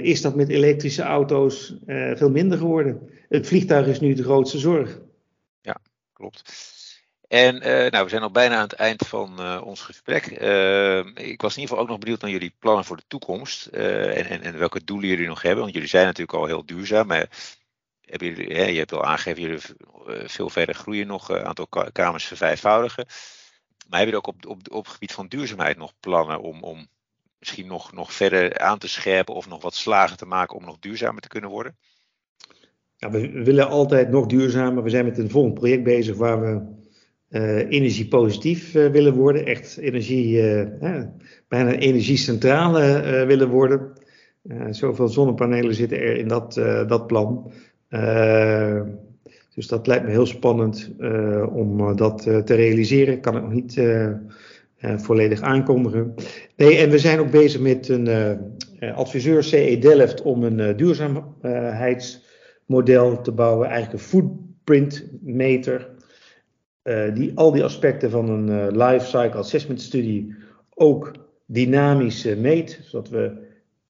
is 0.02 0.20
dat 0.20 0.34
met 0.34 0.48
elektrische 0.48 1.02
auto's 1.02 1.74
uh, 1.86 2.16
veel 2.16 2.30
minder 2.30 2.58
geworden. 2.58 3.10
Het 3.28 3.46
vliegtuig 3.46 3.86
is 3.86 4.00
nu 4.00 4.14
de 4.14 4.22
grootste 4.22 4.58
zorg. 4.58 4.98
Ja, 5.60 5.76
klopt. 6.12 6.52
En 7.28 7.58
nou, 7.90 8.04
we 8.04 8.08
zijn 8.08 8.22
al 8.22 8.30
bijna 8.30 8.56
aan 8.56 8.62
het 8.62 8.72
eind 8.72 9.06
van 9.06 9.60
ons 9.62 9.80
gesprek. 9.80 10.26
ik 11.14 11.40
was 11.40 11.54
in 11.54 11.60
ieder 11.60 11.68
geval 11.68 11.78
ook 11.78 11.88
nog 11.88 11.98
benieuwd 11.98 12.20
naar 12.20 12.30
jullie 12.30 12.54
plannen 12.58 12.84
voor 12.84 12.96
de 12.96 13.04
toekomst. 13.06 13.66
En, 13.66 14.26
en, 14.26 14.42
en, 14.42 14.58
welke 14.58 14.84
doelen 14.84 15.08
jullie 15.08 15.26
nog 15.26 15.42
hebben. 15.42 15.62
Want 15.62 15.74
jullie 15.74 15.88
zijn 15.88 16.04
natuurlijk 16.04 16.38
al 16.38 16.46
heel 16.46 16.66
duurzaam. 16.66 17.06
Maar 17.06 17.28
hebben 18.00 18.28
jullie, 18.28 18.56
hè, 18.56 18.64
je 18.64 18.78
hebt 18.78 18.92
al 18.92 19.04
aangegeven, 19.04 19.42
jullie 19.42 19.60
veel 20.28 20.50
verder 20.50 20.74
groeien 20.74 21.06
nog. 21.06 21.30
aantal 21.30 21.68
kamers 21.92 22.24
vervijfvoudigen. 22.24 23.06
Maar 23.88 23.98
hebben 23.98 24.20
jullie 24.20 24.44
ook 24.44 24.50
op, 24.50 24.58
op, 24.58 24.72
op 24.72 24.84
het 24.84 24.92
gebied 24.92 25.12
van 25.12 25.26
duurzaamheid 25.26 25.76
nog 25.76 25.92
plannen 26.00 26.40
om, 26.40 26.62
om 26.62 26.88
misschien 27.44 27.66
nog, 27.66 27.92
nog 27.92 28.12
verder 28.12 28.58
aan 28.58 28.78
te 28.78 28.88
scherpen 28.88 29.34
of 29.34 29.48
nog 29.48 29.62
wat 29.62 29.74
slagen 29.74 30.16
te 30.16 30.26
maken 30.26 30.56
om 30.56 30.64
nog 30.64 30.76
duurzamer 30.80 31.22
te 31.22 31.28
kunnen 31.28 31.50
worden? 31.50 31.76
We 32.98 33.42
willen 33.42 33.68
altijd 33.68 34.10
nog 34.10 34.26
duurzamer. 34.26 34.82
We 34.82 34.90
zijn 34.90 35.04
met 35.04 35.18
een 35.18 35.30
volgend 35.30 35.54
project 35.54 35.82
bezig 35.82 36.16
waar 36.16 36.40
we 36.40 36.60
uh, 37.30 37.56
energiepositief 37.56 38.74
uh, 38.74 38.90
willen 38.90 39.14
worden. 39.14 39.46
Echt 39.46 39.76
energie, 39.76 40.58
uh, 40.80 41.02
bijna 41.48 41.72
energiecentrale 41.72 43.24
willen 43.26 43.48
worden. 43.48 43.92
zoveel 44.70 45.08
zonnepanelen 45.08 45.74
zitten 45.74 45.98
er 45.98 46.16
in 46.16 46.28
dat, 46.28 46.54
dat 46.88 47.06
plan. 47.06 47.52
dus 49.54 49.66
dat 49.66 49.86
lijkt 49.86 50.04
me 50.04 50.10
heel 50.10 50.26
spannend 50.26 50.90
om 51.52 51.96
dat 51.96 52.22
te 52.22 52.54
realiseren. 52.54 53.20
Kan 53.20 53.36
ik 53.36 53.42
nog 53.42 53.52
niet 53.52 53.80
volledig 54.96 55.40
aankondigen. 55.40 56.14
Nee, 56.56 56.76
en 56.76 56.90
we 56.90 56.98
zijn 56.98 57.18
ook 57.18 57.30
bezig 57.30 57.60
met 57.60 57.88
een 57.88 58.06
uh, 58.06 58.30
adviseur 58.96 59.44
CE 59.44 59.78
Delft 59.80 60.22
om 60.22 60.42
een 60.42 60.76
duurzaamheidsmodel 60.76 63.20
te 63.20 63.32
bouwen, 63.32 63.68
eigenlijk 63.68 64.02
een 64.02 64.08
footprint 64.08 65.04
meter, 65.20 65.88
die 67.14 67.32
al 67.34 67.52
die 67.52 67.64
aspecten 67.64 68.10
van 68.10 68.28
een 68.28 68.76
life 68.76 69.06
cycle 69.06 69.38
assessment 69.38 69.80
studie 69.80 70.34
ook 70.74 71.12
dynamisch 71.46 72.24
meet, 72.24 72.80
zodat 72.82 73.08
we 73.08 73.42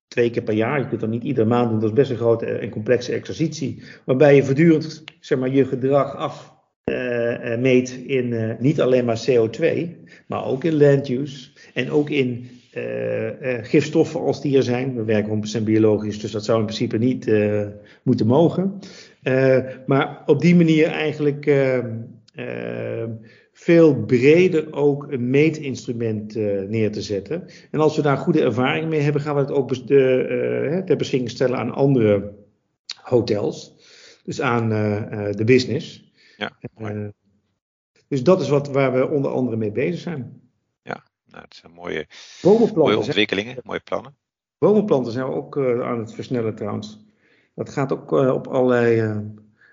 twee 0.09 0.31
keer 0.31 0.43
per 0.43 0.55
jaar, 0.55 0.81
je 0.81 0.89
kunt 0.89 1.01
dat 1.01 1.11
niet 1.11 1.25
iedere 1.25 1.47
maand 1.47 1.71
doen, 1.71 1.81
dat 1.81 1.89
is 1.89 1.95
best 1.95 2.11
een 2.11 2.17
grote 2.17 2.47
en 2.47 2.71
complexe 2.71 3.13
exercitie, 3.13 3.83
waarbij 4.05 4.37
je 4.37 4.45
voortdurend 4.45 5.05
zeg 5.21 5.39
maar, 5.39 5.51
je 5.51 5.65
gedrag 5.65 6.17
af 6.17 6.54
uh, 7.55 7.59
meet 7.59 8.01
in 8.07 8.27
uh, 8.33 8.51
niet 8.59 8.81
alleen 8.81 9.05
maar 9.05 9.25
CO2, 9.31 9.89
maar 10.27 10.45
ook 10.45 10.65
in 10.65 10.77
land 10.77 11.09
use 11.09 11.49
en 11.75 11.91
ook 11.91 12.11
in 12.11 12.49
uh, 12.77 13.31
gifstoffen 13.63 14.21
als 14.21 14.43
die 14.43 14.57
er 14.57 14.63
zijn. 14.63 14.95
We 14.95 15.05
werken 15.05 15.61
100% 15.61 15.63
biologisch, 15.63 16.21
dus 16.21 16.31
dat 16.31 16.45
zou 16.45 16.59
in 16.59 16.65
principe 16.65 16.99
niet 16.99 17.33
moeten 18.03 18.27
mogen. 18.27 18.79
maar 19.87 20.23
op 20.27 20.41
die 20.41 20.57
manier 20.57 20.87
eigenlijk 20.87 21.53
veel 23.53 23.95
breder 23.95 24.73
ook 24.73 25.13
een 25.13 25.31
meetinstrument 25.31 26.35
neer 26.69 26.93
te 26.93 27.03
zetten. 27.03 27.45
En 27.71 27.81
als 27.81 27.97
we 27.97 28.03
daar 28.03 28.17
goede 28.17 28.43
ervaring 28.43 28.89
mee 28.89 29.01
hebben, 29.01 29.23
gaan 29.23 29.35
we 29.35 29.41
het 29.41 29.51
ook 29.53 29.75
ter 29.75 30.97
beschikking 30.97 31.31
stellen 31.31 31.59
aan 31.59 31.75
andere 31.75 32.33
hotels. 33.03 33.73
Dus 34.25 34.41
aan 34.41 34.69
de 35.37 35.45
business. 35.45 36.04
Ja, 36.45 36.95
uh, 36.95 37.09
dus 38.09 38.23
dat 38.23 38.41
is 38.41 38.49
wat, 38.49 38.69
waar 38.69 38.93
we 38.93 39.09
onder 39.09 39.31
andere 39.31 39.57
mee 39.57 39.73
bezig 39.73 40.01
zijn. 40.01 40.41
Ja, 40.83 41.05
nou, 41.27 41.45
het 41.45 41.55
zijn 41.55 41.73
mooie, 41.73 42.07
mooie 42.75 42.97
ontwikkelingen, 42.97 43.53
zijn, 43.53 43.65
mooie 43.65 43.81
plannen. 43.81 44.17
Bomenplanten 44.59 45.13
zijn 45.13 45.27
we 45.27 45.33
ook 45.33 45.57
uh, 45.57 45.81
aan 45.81 45.99
het 45.99 46.15
versnellen 46.15 46.55
trouwens. 46.55 47.05
Dat 47.55 47.71
gaat 47.71 47.93
ook 47.93 48.13
uh, 48.13 48.33
op 48.33 48.47
allerlei. 48.47 49.01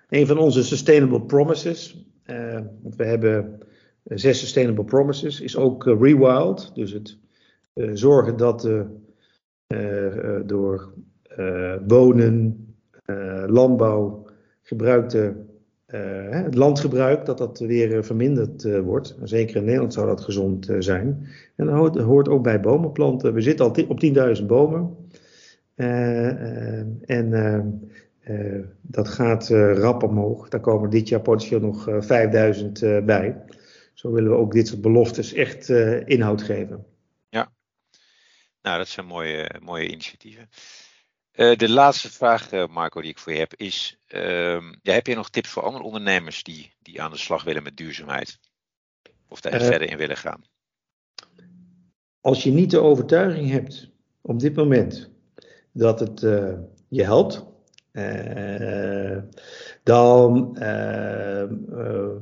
een 0.09 0.27
van 0.27 0.37
onze 0.37 0.63
Sustainable 0.63 1.21
Promises. 1.21 2.05
want 2.81 2.95
we 2.95 3.05
hebben 3.05 3.59
zes 4.03 4.39
Sustainable 4.39 4.83
Promises. 4.83 5.41
Is 5.41 5.57
ook 5.57 5.85
Rewild. 5.85 6.75
Dus 6.75 6.91
het 6.91 7.17
zorgen 7.93 8.37
dat 8.37 8.69
door 10.45 10.93
wonen, 11.87 12.65
landbouw 13.45 14.25
gebruikte 14.61 15.49
het 16.43 16.55
landgebruik, 16.55 17.25
dat 17.25 17.37
dat 17.37 17.59
weer 17.59 17.97
eh, 17.97 18.03
verminderd 18.03 18.63
uh, 18.63 18.79
wordt. 18.79 19.17
Zeker 19.23 19.55
in 19.55 19.63
Nederland 19.63 19.93
zou 19.93 20.07
dat 20.07 20.21
gezond 20.21 20.69
zijn. 20.79 21.27
En 21.55 21.65
dat 21.65 21.75
hoort, 21.75 21.97
hoort, 21.97 22.29
ook 22.29 22.43
bij 22.43 22.59
bomenplanten. 22.59 23.33
We 23.33 23.41
zitten 23.41 23.65
al 23.65 23.85
op 23.87 24.03
10.000 24.39 24.45
bomen. 24.45 24.95
en 27.05 27.31
dat 28.81 29.07
gaat 29.07 29.49
rap 29.73 30.03
omhoog. 30.03 30.49
Daar 30.49 30.59
komen 30.59 30.89
dit 30.89 31.09
jaar 31.09 31.21
potentieel 31.21 31.59
nog 31.59 31.87
5000 31.99 32.79
bij. 33.05 33.35
Zo 33.93 34.11
willen 34.11 34.31
we 34.31 34.37
ook 34.37 34.51
dit 34.51 34.67
soort 34.67 34.81
beloftes 34.81 35.33
echt 35.33 35.69
inhoud 36.05 36.41
geven. 36.41 36.85
Ja, 37.29 37.51
nou 38.61 38.77
dat 38.77 38.87
zijn 38.87 39.05
mooie, 39.05 39.51
mooie 39.63 39.87
initiatieven. 39.87 40.49
Uh, 41.35 41.55
de 41.55 41.69
laatste 41.69 42.11
vraag, 42.11 42.51
uh, 42.51 42.67
Marco, 42.67 43.01
die 43.01 43.09
ik 43.09 43.19
voor 43.19 43.33
je 43.33 43.39
heb, 43.39 43.53
is: 43.55 43.97
uh, 44.07 44.61
ja, 44.81 44.93
heb 44.93 45.07
je 45.07 45.15
nog 45.15 45.29
tips 45.29 45.49
voor 45.49 45.63
andere 45.63 45.83
ondernemers 45.83 46.43
die, 46.43 46.73
die 46.79 47.01
aan 47.01 47.11
de 47.11 47.17
slag 47.17 47.43
willen 47.43 47.63
met 47.63 47.77
duurzaamheid? 47.77 48.39
Of 49.27 49.41
daar 49.41 49.61
uh, 49.61 49.67
verder 49.67 49.89
in 49.89 49.97
willen 49.97 50.17
gaan? 50.17 50.43
Als 52.21 52.43
je 52.43 52.51
niet 52.51 52.71
de 52.71 52.79
overtuiging 52.79 53.49
hebt 53.49 53.89
op 54.21 54.39
dit 54.39 54.55
moment 54.55 55.09
dat 55.71 55.99
het 55.99 56.19
je 56.87 57.03
helpt, 57.03 57.45
dan 59.83 60.57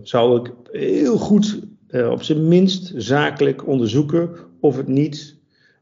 zou 0.02 0.40
ik 0.40 0.54
heel 0.72 1.18
goed 1.18 1.60
op 1.92 2.24
zijn 2.24 2.48
minst 2.48 2.92
zakelijk 2.96 3.68
onderzoeken 3.68 4.36
of 4.60 4.78
het 4.78 4.88
niet 4.88 5.39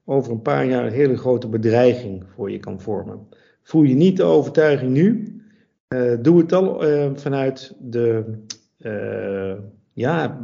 over 0.09 0.31
een 0.31 0.41
paar 0.41 0.65
jaar 0.65 0.85
een 0.85 0.91
hele 0.91 1.17
grote 1.17 1.47
bedreiging 1.47 2.23
voor 2.35 2.51
je 2.51 2.59
kan 2.59 2.81
vormen. 2.81 3.27
Voel 3.63 3.83
je 3.83 3.95
niet 3.95 4.17
de 4.17 4.23
overtuiging 4.23 4.91
nu, 4.91 5.35
doe 6.21 6.37
het 6.37 6.49
dan 6.49 6.79
vanuit 7.15 7.75
de 7.79 8.23
ja, 9.93 10.39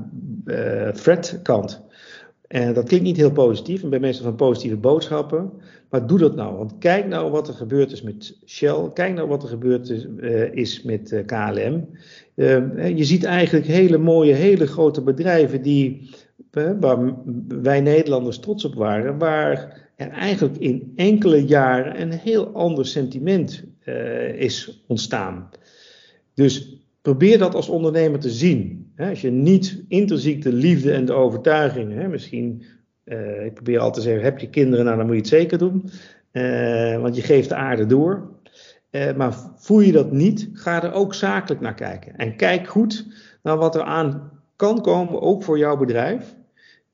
threat 0.93 1.39
kant. 1.43 1.85
En 2.47 2.73
dat 2.73 2.87
klinkt 2.87 3.05
niet 3.05 3.17
heel 3.17 3.31
positief 3.31 3.83
en 3.83 3.89
bij 3.89 3.99
mensen 3.99 4.23
van 4.23 4.35
positieve 4.35 4.77
boodschappen. 4.77 5.51
Maar 5.93 6.07
doe 6.07 6.19
dat 6.19 6.35
nou. 6.35 6.57
Want 6.57 6.77
kijk 6.77 7.07
nou 7.07 7.31
wat 7.31 7.47
er 7.47 7.53
gebeurd 7.53 7.91
is 7.91 8.01
met 8.01 8.37
Shell. 8.45 8.89
Kijk 8.93 9.13
nou 9.13 9.27
wat 9.27 9.43
er 9.43 9.49
gebeurd 9.49 9.89
is, 9.89 10.07
is 10.51 10.83
met 10.83 11.11
eh, 11.11 11.25
KLM. 11.25 11.89
Eh, 12.35 12.97
je 12.97 13.03
ziet 13.03 13.23
eigenlijk 13.23 13.65
hele 13.65 13.97
mooie, 13.97 14.33
hele 14.33 14.67
grote 14.67 15.01
bedrijven 15.01 15.61
die, 15.61 16.09
waar 16.79 17.13
wij 17.47 17.81
Nederlanders 17.81 18.39
trots 18.39 18.65
op 18.65 18.75
waren. 18.75 19.17
Waar 19.17 19.81
er 19.95 20.09
eigenlijk 20.09 20.57
in 20.57 20.93
enkele 20.95 21.45
jaren 21.45 22.01
een 22.01 22.11
heel 22.11 22.47
ander 22.47 22.85
sentiment 22.85 23.63
is 24.35 24.83
ontstaan. 24.87 25.49
Dus 26.33 26.83
probeer 27.01 27.37
dat 27.37 27.55
als 27.55 27.69
ondernemer 27.69 28.19
te 28.19 28.29
zien. 28.29 28.91
Als 28.97 29.21
je 29.21 29.31
niet 29.31 29.83
intrinsiek 29.87 30.41
de 30.41 30.53
liefde 30.53 30.91
en 30.91 31.05
de 31.05 31.13
overtuiging, 31.13 32.07
misschien, 32.07 32.63
uh, 33.05 33.45
ik 33.45 33.53
probeer 33.53 33.79
altijd 33.79 33.95
te 33.95 34.01
zeggen, 34.01 34.23
heb 34.23 34.39
je 34.39 34.49
kinderen, 34.49 34.85
nou 34.85 34.97
dan 34.97 35.05
moet 35.05 35.15
je 35.15 35.21
het 35.21 35.29
zeker 35.29 35.57
doen, 35.57 35.89
uh, 36.31 37.01
want 37.01 37.15
je 37.15 37.21
geeft 37.21 37.49
de 37.49 37.55
aarde 37.55 37.85
door. 37.85 38.31
Maar 39.15 39.33
voel 39.55 39.79
je 39.79 39.91
dat 39.91 40.11
niet, 40.11 40.49
ga 40.53 40.83
er 40.83 40.93
ook 40.93 41.13
zakelijk 41.13 41.61
naar 41.61 41.75
kijken. 41.75 42.15
En 42.15 42.35
kijk 42.35 42.67
goed 42.67 43.05
naar 43.43 43.57
wat 43.57 43.75
er 43.75 43.81
aan 43.81 44.31
kan 44.55 44.81
komen, 44.81 45.21
ook 45.21 45.43
voor 45.43 45.57
jouw 45.57 45.77
bedrijf. 45.77 46.35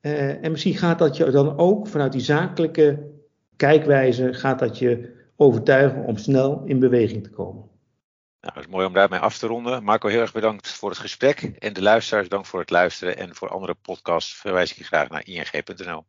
en 0.00 0.50
misschien 0.50 0.76
gaat 0.76 0.98
dat 0.98 1.16
je 1.16 1.30
dan 1.30 1.58
ook 1.58 1.88
vanuit 1.88 2.12
die 2.12 2.20
zakelijke 2.20 3.10
kijkwijze, 3.56 4.34
gaat 4.34 4.58
dat 4.58 4.78
je 4.78 5.18
overtuigen 5.36 6.04
om 6.04 6.16
snel 6.16 6.62
in 6.64 6.78
beweging 6.78 7.22
te 7.22 7.30
komen. 7.30 7.68
Nou, 8.40 8.54
het 8.54 8.64
is 8.64 8.70
mooi 8.70 8.86
om 8.86 8.92
daarmee 8.92 9.18
af 9.18 9.38
te 9.38 9.46
ronden. 9.46 9.84
Marco, 9.84 10.08
heel 10.08 10.20
erg 10.20 10.32
bedankt 10.32 10.68
voor 10.68 10.90
het 10.90 10.98
gesprek. 10.98 11.40
En 11.40 11.72
de 11.72 11.82
luisteraars, 11.82 12.28
dank 12.28 12.46
voor 12.46 12.60
het 12.60 12.70
luisteren. 12.70 13.16
En 13.16 13.34
voor 13.34 13.48
andere 13.48 13.74
podcasts 13.74 14.36
verwijs 14.36 14.70
ik 14.70 14.76
je 14.76 14.84
graag 14.84 15.08
naar 15.08 15.26
ing.nl. 15.26 16.04